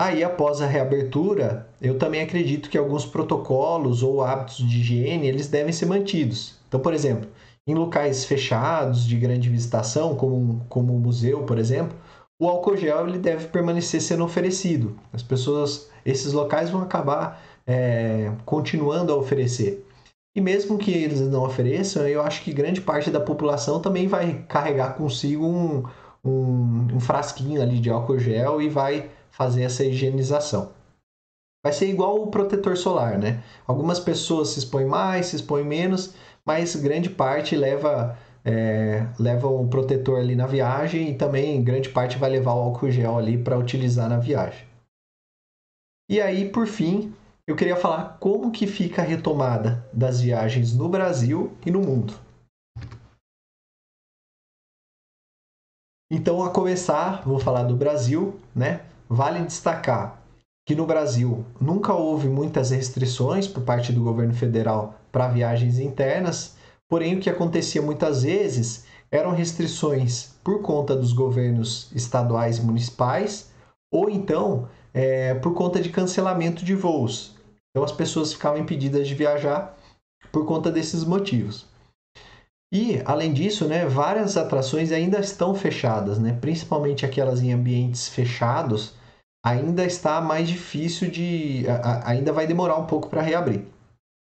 Aí, 0.00 0.24
após 0.24 0.62
a 0.62 0.66
reabertura, 0.66 1.68
eu 1.78 1.98
também 1.98 2.22
acredito 2.22 2.70
que 2.70 2.78
alguns 2.78 3.04
protocolos 3.04 4.02
ou 4.02 4.22
hábitos 4.22 4.56
de 4.56 4.80
higiene 4.80 5.26
eles 5.26 5.48
devem 5.48 5.74
ser 5.74 5.84
mantidos. 5.84 6.58
Então, 6.66 6.80
por 6.80 6.94
exemplo, 6.94 7.28
em 7.66 7.74
locais 7.74 8.24
fechados 8.24 9.04
de 9.04 9.18
grande 9.18 9.50
visitação, 9.50 10.16
como, 10.16 10.64
como 10.70 10.96
o 10.96 10.98
museu, 10.98 11.44
por 11.44 11.58
exemplo, 11.58 11.98
o 12.40 12.48
álcool 12.48 12.74
gel 12.74 13.06
ele 13.06 13.18
deve 13.18 13.48
permanecer 13.48 14.00
sendo 14.00 14.24
oferecido. 14.24 14.98
As 15.12 15.22
pessoas, 15.22 15.90
esses 16.06 16.32
locais 16.32 16.70
vão 16.70 16.80
acabar 16.80 17.42
é, 17.66 18.32
continuando 18.46 19.12
a 19.12 19.16
oferecer. 19.16 19.86
E 20.34 20.40
mesmo 20.40 20.78
que 20.78 20.90
eles 20.90 21.20
não 21.20 21.44
ofereçam, 21.44 22.08
eu 22.08 22.22
acho 22.22 22.42
que 22.42 22.52
grande 22.52 22.80
parte 22.80 23.10
da 23.10 23.20
população 23.20 23.78
também 23.78 24.08
vai 24.08 24.42
carregar 24.48 24.94
consigo 24.96 25.44
um, 25.44 25.84
um, 26.24 26.88
um 26.94 27.00
frasquinho 27.00 27.60
ali 27.60 27.78
de 27.78 27.90
álcool 27.90 28.18
gel 28.18 28.62
e 28.62 28.70
vai 28.70 29.10
fazer 29.30 29.62
essa 29.62 29.84
higienização. 29.84 30.72
Vai 31.62 31.74
ser 31.74 31.90
igual 31.90 32.22
o 32.22 32.28
protetor 32.28 32.74
solar, 32.74 33.18
né? 33.18 33.42
Algumas 33.66 34.00
pessoas 34.00 34.48
se 34.48 34.60
expõem 34.60 34.86
mais, 34.86 35.26
se 35.26 35.36
expõem 35.36 35.64
menos, 35.64 36.14
mas 36.42 36.74
grande 36.74 37.10
parte 37.10 37.54
leva 37.54 38.16
é, 38.44 39.06
leva 39.18 39.46
o 39.46 39.68
protetor 39.68 40.20
ali 40.20 40.34
na 40.34 40.46
viagem 40.46 41.10
e 41.10 41.14
também 41.14 41.62
grande 41.62 41.88
parte 41.88 42.18
vai 42.18 42.30
levar 42.30 42.54
o 42.54 42.60
álcool 42.60 42.90
gel 42.90 43.18
ali 43.18 43.36
para 43.36 43.58
utilizar 43.58 44.08
na 44.08 44.18
viagem. 44.18 44.66
E 46.08 46.20
aí, 46.20 46.50
por 46.50 46.66
fim, 46.66 47.14
eu 47.46 47.54
queria 47.54 47.76
falar 47.76 48.16
como 48.18 48.50
que 48.50 48.66
fica 48.66 49.02
a 49.02 49.04
retomada 49.04 49.86
das 49.92 50.20
viagens 50.20 50.76
no 50.76 50.88
Brasil 50.88 51.56
e 51.64 51.70
no 51.70 51.80
mundo. 51.80 52.14
Então, 56.10 56.42
a 56.42 56.50
começar, 56.50 57.22
vou 57.24 57.38
falar 57.38 57.62
do 57.62 57.76
Brasil, 57.76 58.40
né? 58.54 58.84
Vale 59.08 59.44
destacar 59.44 60.20
que 60.66 60.74
no 60.74 60.86
Brasil 60.86 61.44
nunca 61.60 61.92
houve 61.92 62.28
muitas 62.28 62.70
restrições 62.70 63.48
por 63.48 63.64
parte 63.64 63.92
do 63.92 64.02
governo 64.02 64.34
federal 64.34 64.94
para 65.10 65.28
viagens 65.28 65.78
internas, 65.78 66.56
porém 66.90 67.16
o 67.16 67.20
que 67.20 67.30
acontecia 67.30 67.80
muitas 67.80 68.24
vezes 68.24 68.84
eram 69.10 69.30
restrições 69.30 70.34
por 70.42 70.60
conta 70.60 70.96
dos 70.96 71.12
governos 71.12 71.90
estaduais 71.94 72.58
e 72.58 72.62
municipais 72.62 73.50
ou 73.92 74.10
então 74.10 74.68
é, 74.92 75.34
por 75.34 75.54
conta 75.54 75.80
de 75.80 75.90
cancelamento 75.90 76.64
de 76.64 76.74
voos. 76.74 77.36
Então 77.70 77.84
as 77.84 77.92
pessoas 77.92 78.32
ficavam 78.32 78.58
impedidas 78.58 79.06
de 79.06 79.14
viajar 79.14 79.76
por 80.32 80.44
conta 80.44 80.70
desses 80.70 81.04
motivos. 81.04 81.66
E, 82.72 83.02
além 83.04 83.32
disso, 83.32 83.66
né, 83.66 83.84
várias 83.86 84.36
atrações 84.36 84.92
ainda 84.92 85.18
estão 85.18 85.54
fechadas, 85.54 86.20
né, 86.20 86.38
principalmente 86.40 87.04
aquelas 87.04 87.42
em 87.42 87.52
ambientes 87.52 88.08
fechados, 88.08 88.94
ainda 89.44 89.84
está 89.84 90.20
mais 90.20 90.48
difícil 90.48 91.10
de. 91.10 91.64
ainda 92.04 92.32
vai 92.32 92.46
demorar 92.46 92.76
um 92.76 92.86
pouco 92.86 93.08
para 93.08 93.22
reabrir. 93.22 93.66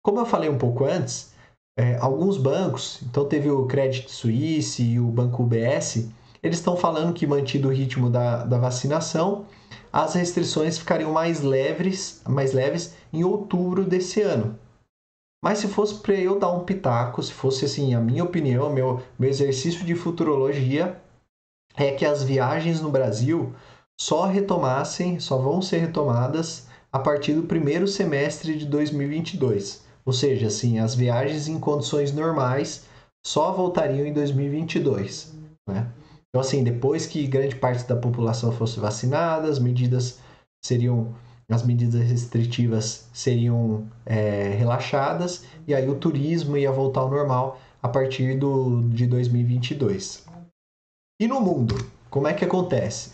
Como 0.04 0.20
eu 0.20 0.26
falei 0.26 0.50
um 0.50 0.58
pouco 0.58 0.86
antes, 0.86 1.31
é, 1.78 1.96
alguns 1.98 2.38
bancos, 2.38 3.00
então 3.04 3.26
teve 3.26 3.50
o 3.50 3.66
Credit 3.66 4.12
Suisse 4.12 4.84
e 4.84 5.00
o 5.00 5.08
Banco 5.08 5.44
UBS, 5.44 6.10
eles 6.44 6.58
estão 6.58 6.76
falando 6.76 7.14
que, 7.14 7.28
mantido 7.28 7.68
o 7.68 7.72
ritmo 7.72 8.10
da, 8.10 8.44
da 8.44 8.58
vacinação, 8.58 9.46
as 9.94 10.14
restrições 10.14 10.78
ficariam 10.78 11.12
mais 11.12 11.42
leves, 11.42 12.22
mais 12.28 12.54
leves 12.54 12.96
em 13.12 13.24
outubro 13.24 13.86
desse 13.86 14.22
ano. 14.22 14.58
Mas 15.44 15.60
se 15.60 15.68
fosse 15.68 15.96
para 15.96 16.16
eu 16.16 16.40
dar 16.40 16.52
um 16.52 16.64
pitaco, 16.64 17.22
se 17.22 17.34
fosse 17.34 17.66
assim 17.66 17.94
a 17.94 18.00
minha 18.00 18.24
opinião, 18.24 18.72
meu, 18.72 19.02
meu 19.18 19.30
exercício 19.30 19.84
de 19.84 19.96
futurologia, 19.96 21.02
é 21.76 21.92
que 21.92 22.06
as 22.06 22.24
viagens 22.24 22.80
no 22.82 22.92
Brasil 22.92 23.54
só 24.00 24.26
retomassem, 24.26 25.20
só 25.20 25.38
vão 25.38 25.62
ser 25.62 25.78
retomadas 25.78 26.68
a 26.92 27.00
partir 27.00 27.34
do 27.34 27.44
primeiro 27.44 27.88
semestre 27.88 28.58
de 28.58 28.66
2022. 28.66 29.84
Ou 30.06 30.14
seja, 30.14 30.48
assim, 30.48 30.80
as 30.80 30.96
viagens 30.96 31.48
em 31.48 31.60
condições 31.60 32.12
normais 32.12 32.86
só 33.26 33.52
voltariam 33.52 34.06
em 34.06 34.14
2022. 34.14 35.34
Né? 35.68 35.88
Então, 36.30 36.42
assim, 36.42 36.64
depois 36.64 37.06
que 37.06 37.28
grande 37.28 37.56
parte 37.56 37.88
da 37.88 37.96
população 37.96 38.52
fosse 38.52 38.80
vacinada, 38.80 39.48
as 39.48 39.60
medidas 39.60 40.20
seriam 40.64 41.14
as 41.50 41.64
medidas 41.64 42.02
restritivas 42.02 43.10
seriam 43.12 43.86
é, 44.06 44.56
relaxadas 44.58 45.44
e 45.68 45.76
aí 45.76 45.90
o 45.90 45.96
turismo 45.96 46.56
ia 46.56 46.72
voltar 46.72 47.02
ao 47.02 47.10
normal 47.10 47.60
a 47.84 47.90
partir 47.90 48.38
do, 48.38 48.82
de 48.84 49.06
2022. 49.06 50.26
E 51.22 51.28
no 51.28 51.42
mundo, 51.42 51.76
como 52.10 52.28
é 52.28 52.34
que 52.34 52.46
acontece? 52.46 53.12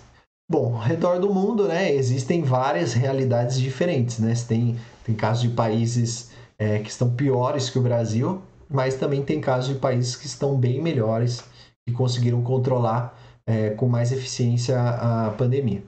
Bom, 0.49 0.75
ao 0.75 0.81
redor 0.81 1.19
do 1.19 1.33
mundo, 1.33 1.67
né, 1.67 1.91
existem 1.91 2.43
várias 2.43 2.93
realidades 2.93 3.59
diferentes, 3.59 4.19
né? 4.19 4.33
Tem, 4.47 4.77
tem 5.03 5.15
casos 5.15 5.43
de 5.43 5.49
países 5.49 6.31
é, 6.59 6.79
que 6.79 6.89
estão 6.89 7.09
piores 7.09 7.69
que 7.69 7.79
o 7.79 7.81
Brasil, 7.81 8.41
mas 8.69 8.95
também 8.95 9.23
tem 9.23 9.39
casos 9.39 9.73
de 9.73 9.79
países 9.79 10.15
que 10.15 10.25
estão 10.25 10.57
bem 10.57 10.81
melhores 10.81 11.43
e 11.87 11.91
conseguiram 11.91 12.41
controlar 12.41 13.17
é, 13.45 13.69
com 13.71 13.87
mais 13.87 14.11
eficiência 14.11 14.79
a 14.79 15.31
pandemia. 15.31 15.83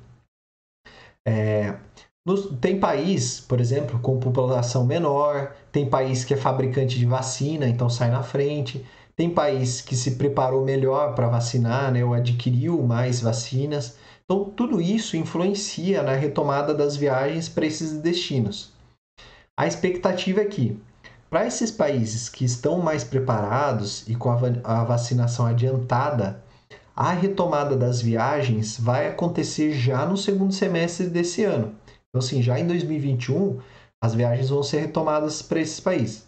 É, 1.27 1.75
nos, 2.25 2.47
tem 2.59 2.79
país, 2.79 3.39
por 3.39 3.59
exemplo, 3.59 3.99
com 3.99 4.19
população 4.19 4.85
menor, 4.85 5.55
tem 5.71 5.89
país 5.89 6.23
que 6.23 6.33
é 6.33 6.37
fabricante 6.37 6.97
de 6.97 7.05
vacina, 7.05 7.67
então 7.67 7.89
sai 7.89 8.09
na 8.11 8.23
frente, 8.23 8.85
tem 9.15 9.29
país 9.29 9.81
que 9.81 9.95
se 9.95 10.11
preparou 10.11 10.63
melhor 10.63 11.13
para 11.13 11.27
vacinar, 11.27 11.91
né, 11.91 12.05
ou 12.05 12.13
adquiriu 12.13 12.81
mais 12.81 13.19
vacinas. 13.19 13.97
Então, 14.23 14.45
tudo 14.45 14.79
isso 14.79 15.17
influencia 15.17 16.03
na 16.03 16.13
retomada 16.13 16.73
das 16.73 16.95
viagens 16.95 17.49
para 17.49 17.65
esses 17.65 17.93
destinos. 17.93 18.71
A 19.59 19.67
expectativa 19.67 20.39
é 20.39 20.45
que, 20.45 20.81
para 21.29 21.45
esses 21.45 21.69
países 21.69 22.29
que 22.29 22.45
estão 22.45 22.79
mais 22.79 23.03
preparados 23.03 24.07
e 24.07 24.15
com 24.15 24.31
a 24.31 24.83
vacinação 24.85 25.45
adiantada, 25.45 26.41
a 26.95 27.11
retomada 27.11 27.75
das 27.75 28.01
viagens 28.01 28.79
vai 28.79 29.09
acontecer 29.09 29.73
já 29.73 30.05
no 30.05 30.15
segundo 30.15 30.53
semestre 30.53 31.07
desse 31.07 31.43
ano. 31.43 31.75
Então, 32.07 32.19
assim, 32.25 32.41
já 32.41 32.57
em 32.57 32.65
2021, 32.65 33.59
as 34.01 34.15
viagens 34.15 34.49
vão 34.49 34.63
ser 34.63 34.79
retomadas 34.79 35.41
para 35.41 35.59
esses 35.59 35.81
países. 35.81 36.25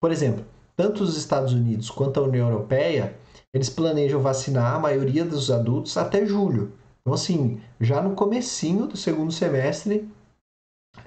Por 0.00 0.10
exemplo, 0.10 0.42
tanto 0.74 1.02
os 1.02 1.18
Estados 1.18 1.52
Unidos 1.52 1.90
quanto 1.90 2.18
a 2.18 2.22
União 2.22 2.48
Europeia, 2.48 3.14
eles 3.52 3.68
planejam 3.68 4.22
vacinar 4.22 4.74
a 4.74 4.78
maioria 4.78 5.26
dos 5.26 5.50
adultos 5.50 5.98
até 5.98 6.24
julho. 6.24 6.72
Então, 7.02 7.12
assim, 7.12 7.60
já 7.78 8.00
no 8.00 8.14
comecinho 8.14 8.86
do 8.86 8.96
segundo 8.96 9.32
semestre, 9.32 10.08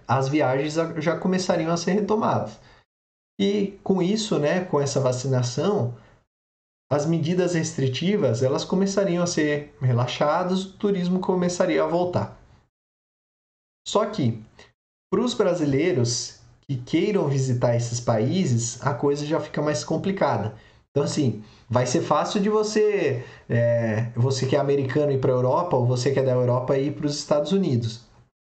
as 0.07 0.27
viagens 0.27 0.75
já 0.97 1.17
começariam 1.17 1.71
a 1.71 1.77
ser 1.77 1.93
retomadas. 1.93 2.59
E 3.39 3.79
com 3.83 4.01
isso, 4.01 4.37
né, 4.37 4.65
com 4.65 4.79
essa 4.79 4.99
vacinação, 4.99 5.95
as 6.91 7.05
medidas 7.05 7.55
restritivas 7.55 8.43
elas 8.43 8.63
começariam 8.63 9.23
a 9.23 9.27
ser 9.27 9.75
relaxadas, 9.81 10.65
o 10.65 10.77
turismo 10.77 11.19
começaria 11.19 11.83
a 11.83 11.87
voltar. 11.87 12.39
Só 13.87 14.05
que 14.05 14.43
para 15.11 15.21
os 15.21 15.33
brasileiros 15.33 16.39
que 16.67 16.77
queiram 16.77 17.27
visitar 17.27 17.75
esses 17.75 17.99
países, 17.99 18.81
a 18.85 18.93
coisa 18.93 19.25
já 19.25 19.39
fica 19.39 19.61
mais 19.61 19.83
complicada. 19.83 20.55
Então, 20.91 21.03
assim, 21.03 21.43
vai 21.69 21.87
ser 21.87 22.01
fácil 22.01 22.39
de 22.39 22.49
você, 22.49 23.25
é, 23.49 24.11
você 24.15 24.45
que 24.45 24.55
é 24.55 24.59
americano 24.59 25.11
ir 25.11 25.19
para 25.19 25.31
a 25.31 25.35
Europa, 25.35 25.75
ou 25.75 25.85
você 25.85 26.11
que 26.11 26.19
é 26.19 26.23
da 26.23 26.31
Europa 26.31 26.77
ir 26.77 26.93
para 26.93 27.07
os 27.07 27.17
Estados 27.17 27.51
Unidos. 27.51 28.02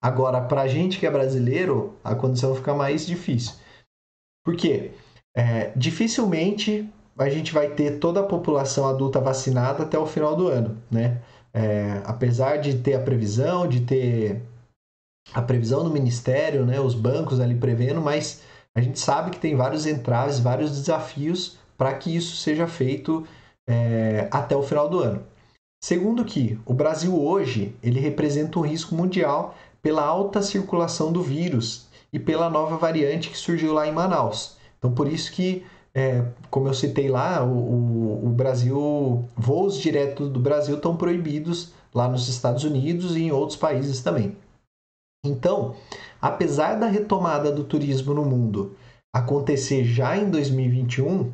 Agora, 0.02 0.42
para 0.42 0.62
a 0.62 0.68
gente 0.68 1.00
que 1.00 1.06
é 1.06 1.12
brasileiro, 1.12 1.96
a 2.04 2.16
condição 2.16 2.56
fica 2.56 2.74
mais 2.74 3.06
difícil. 3.06 3.54
Por 4.44 4.56
quê? 4.56 4.92
É, 5.36 5.72
dificilmente 5.76 6.90
a 7.18 7.30
gente 7.30 7.54
vai 7.54 7.70
ter 7.70 8.00
toda 8.00 8.22
a 8.22 8.26
população 8.26 8.88
adulta 8.88 9.20
vacinada 9.20 9.84
até 9.84 9.98
o 9.98 10.08
final 10.08 10.36
do 10.36 10.48
ano, 10.48 10.82
né? 10.90 11.22
É, 11.54 12.02
apesar 12.06 12.58
de 12.58 12.78
ter 12.80 12.96
a 12.96 13.00
previsão, 13.00 13.68
de 13.68 13.82
ter 13.82 14.42
a 15.34 15.42
previsão 15.42 15.84
do 15.84 15.92
Ministério, 15.92 16.66
né, 16.66 16.80
os 16.80 16.96
bancos 16.96 17.40
ali 17.40 17.56
prevendo, 17.56 18.02
mas 18.02 18.42
a 18.76 18.82
gente 18.82 19.00
sabe 19.00 19.32
que 19.32 19.40
tem 19.40 19.56
vários 19.56 19.86
entraves, 19.86 20.40
vários 20.40 20.72
desafios 20.72 21.58
para 21.78 21.94
que 21.94 22.16
isso 22.16 22.38
seja 22.38 22.68
feito 22.68 23.26
é, 23.70 24.28
até 24.32 24.56
o 24.56 24.64
final 24.64 24.90
do 24.90 25.00
ano. 25.00 25.24
Segundo 25.84 26.24
que 26.24 26.60
o 26.66 26.74
Brasil 26.74 27.20
hoje 27.20 27.76
ele 27.84 28.00
representa 28.00 28.60
um 28.60 28.62
risco 28.62 28.96
mundial 28.96 29.56
pela 29.82 30.04
alta 30.04 30.42
circulação 30.42 31.12
do 31.12 31.22
vírus 31.22 31.88
e 32.14 32.20
pela 32.20 32.50
nova 32.50 32.78
variante 32.78 33.30
que 33.30 33.38
surgiu 33.38 33.74
lá 33.74 33.88
em 33.88 33.92
Manaus. 33.92 34.58
Então 34.78 34.92
por 34.92 35.08
isso 35.08 35.32
que 35.32 35.66
é, 35.94 36.26
como 36.50 36.68
eu 36.68 36.74
citei 36.74 37.10
lá, 37.10 37.44
o, 37.44 38.26
o, 38.26 38.30
Brasil, 38.30 39.26
voos 39.36 39.78
diretos 39.78 40.30
do 40.30 40.40
Brasil 40.40 40.76
estão 40.76 40.96
proibidos 40.96 41.74
lá 41.94 42.08
nos 42.08 42.30
Estados 42.30 42.64
Unidos 42.64 43.16
e 43.16 43.24
em 43.24 43.32
outros 43.32 43.58
países 43.58 44.02
também. 44.02 44.38
Então, 45.26 45.76
apesar 46.22 46.76
da 46.76 46.88
retomada 46.88 47.52
do 47.52 47.64
turismo 47.64 48.14
no 48.14 48.24
mundo 48.24 48.76
acontecer 49.14 49.84
já 49.84 50.18
em 50.18 50.30
2021, 50.30 51.32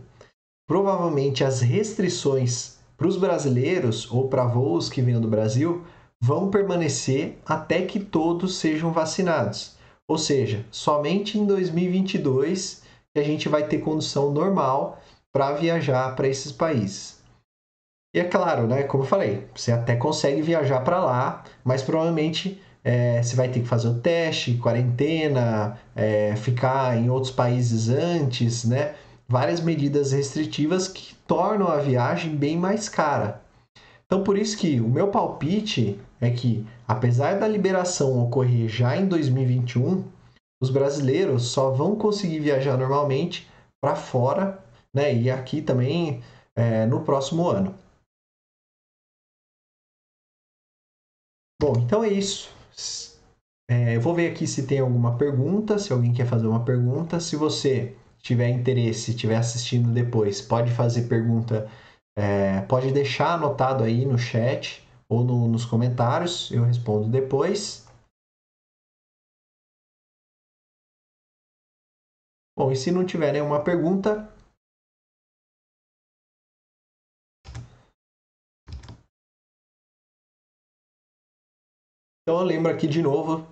provavelmente 0.68 1.44
as 1.44 1.62
restrições 1.62 2.80
para 2.98 3.08
os 3.08 3.16
brasileiros 3.16 4.12
ou 4.12 4.28
para 4.28 4.46
voos 4.46 4.90
que 4.90 5.02
venham 5.02 5.22
do 5.22 5.28
Brasil 5.28 5.86
vão 6.22 6.50
permanecer 6.50 7.38
até 7.46 7.84
que 7.84 8.00
todos 8.00 8.58
sejam 8.58 8.92
vacinados. 8.92 9.76
Ou 10.10 10.18
seja, 10.18 10.66
somente 10.72 11.38
em 11.38 11.46
2022 11.46 12.84
que 13.14 13.20
a 13.20 13.24
gente 13.24 13.50
vai 13.50 13.68
ter 13.68 13.80
condição 13.80 14.32
normal 14.32 15.02
para 15.34 15.54
viajar 15.54 16.16
para 16.16 16.28
esses 16.28 16.52
países. 16.52 17.18
E 18.16 18.20
é 18.20 18.24
claro, 18.24 18.68
né, 18.68 18.84
como 18.84 19.04
eu 19.04 19.08
falei, 19.08 19.48
você 19.54 19.72
até 19.72 19.96
consegue 19.96 20.42
viajar 20.42 20.82
para 20.82 21.04
lá, 21.04 21.44
mas 21.64 21.84
provavelmente 21.84 22.62
é, 22.84 23.22
você 23.22 23.36
vai 23.36 23.50
ter 23.50 23.60
que 23.60 23.68
fazer 23.68 23.90
o 23.90 24.00
teste, 24.00 24.58
quarentena, 24.58 25.78
é, 25.96 26.36
ficar 26.38 26.98
em 26.98 27.10
outros 27.10 27.32
países 27.32 27.90
antes, 27.90 28.64
né? 28.64 28.96
Várias 29.28 29.60
medidas 29.60 30.14
restritivas 30.14 30.88
que 30.88 31.14
tornam 31.28 31.68
a 31.68 31.78
viagem 31.78 32.34
bem 32.34 32.58
mais 32.58 32.88
cara. 32.88 33.42
Então, 34.08 34.24
por 34.24 34.38
isso 34.38 34.58
que 34.58 34.80
o 34.80 34.88
meu 34.88 35.12
palpite 35.12 36.00
é 36.20 36.32
que, 36.32 36.66
apesar 36.88 37.40
da 37.40 37.48
liberação 37.48 38.24
ocorrer 38.24 38.70
já 38.70 38.96
em 38.96 39.06
2021, 39.06 40.04
os 40.62 40.70
brasileiros 40.70 41.48
só 41.48 41.72
vão 41.72 41.96
conseguir 41.96 42.40
viajar 42.40 42.78
normalmente 42.78 43.48
para 43.82 43.96
fora, 43.96 44.64
né? 44.96 45.14
E 45.14 45.30
aqui 45.30 45.62
também 45.62 46.24
é, 46.56 46.86
no 46.86 47.04
próximo 47.04 47.48
ano. 47.48 47.76
Bom, 51.62 51.74
então 51.78 52.04
é 52.04 52.10
isso. 52.10 52.50
É, 53.70 53.98
eu 53.98 54.02
vou 54.02 54.16
ver 54.16 54.32
aqui 54.32 54.48
se 54.48 54.66
tem 54.66 54.80
alguma 54.80 55.18
pergunta, 55.18 55.78
se 55.78 55.92
alguém 55.92 56.14
quer 56.14 56.26
fazer 56.26 56.48
uma 56.48 56.64
pergunta. 56.64 57.20
Se 57.20 57.36
você 57.36 57.96
tiver 58.20 58.50
interesse, 58.50 59.12
estiver 59.12 59.36
assistindo 59.36 59.92
depois, 59.92 60.42
pode 60.42 60.72
fazer 60.72 61.08
pergunta, 61.08 61.70
é, 62.18 62.62
pode 62.62 62.92
deixar 62.92 63.36
anotado 63.36 63.84
aí 63.84 64.04
no 64.04 64.18
chat 64.18 64.84
ou 65.08 65.24
no, 65.24 65.48
nos 65.48 65.64
comentários, 65.64 66.52
eu 66.52 66.64
respondo 66.64 67.08
depois. 67.08 67.86
Bom, 72.58 72.72
e 72.72 72.76
se 72.76 72.92
não 72.92 73.06
tiver 73.06 73.32
nenhuma 73.34 73.64
pergunta, 73.64 74.28
Então 82.28 82.42
eu 82.42 82.46
lembro 82.46 82.70
aqui 82.70 82.90
de 82.90 83.02
novo, 83.02 83.48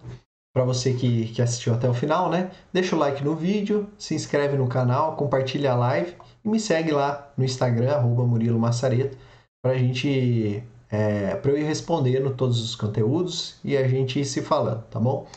para 0.55 0.63
você 0.63 0.93
que, 0.93 1.27
que 1.33 1.41
assistiu 1.41 1.73
até 1.73 1.89
o 1.89 1.93
final, 1.93 2.29
né? 2.29 2.49
Deixa 2.71 2.95
o 2.95 2.99
like 2.99 3.21
no 3.21 3.35
vídeo, 3.35 3.89
se 3.97 4.15
inscreve 4.15 4.55
no 4.55 4.67
canal, 4.67 5.17
compartilha 5.17 5.73
a 5.73 5.75
live 5.75 6.15
e 6.45 6.47
me 6.47 6.61
segue 6.61 6.93
lá 6.93 7.29
no 7.35 7.43
Instagram, 7.43 7.91
arroba 7.91 8.23
Murilo 8.23 8.57
Massareto, 8.57 9.17
para 9.61 9.77
gente, 9.77 10.63
é, 10.89 11.35
para 11.35 11.51
eu 11.51 11.57
ir 11.57 11.63
respondendo 11.65 12.33
todos 12.33 12.63
os 12.63 12.73
conteúdos 12.73 13.59
e 13.65 13.75
a 13.75 13.85
gente 13.85 14.21
ir 14.21 14.23
se 14.23 14.41
falando, 14.41 14.83
tá 14.83 14.97
bom? 14.97 15.27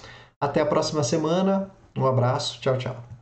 Até 0.40 0.60
a 0.60 0.66
próxima 0.66 1.02
semana, 1.02 1.68
um 1.96 2.06
abraço, 2.06 2.60
tchau, 2.60 2.78
tchau. 2.78 3.17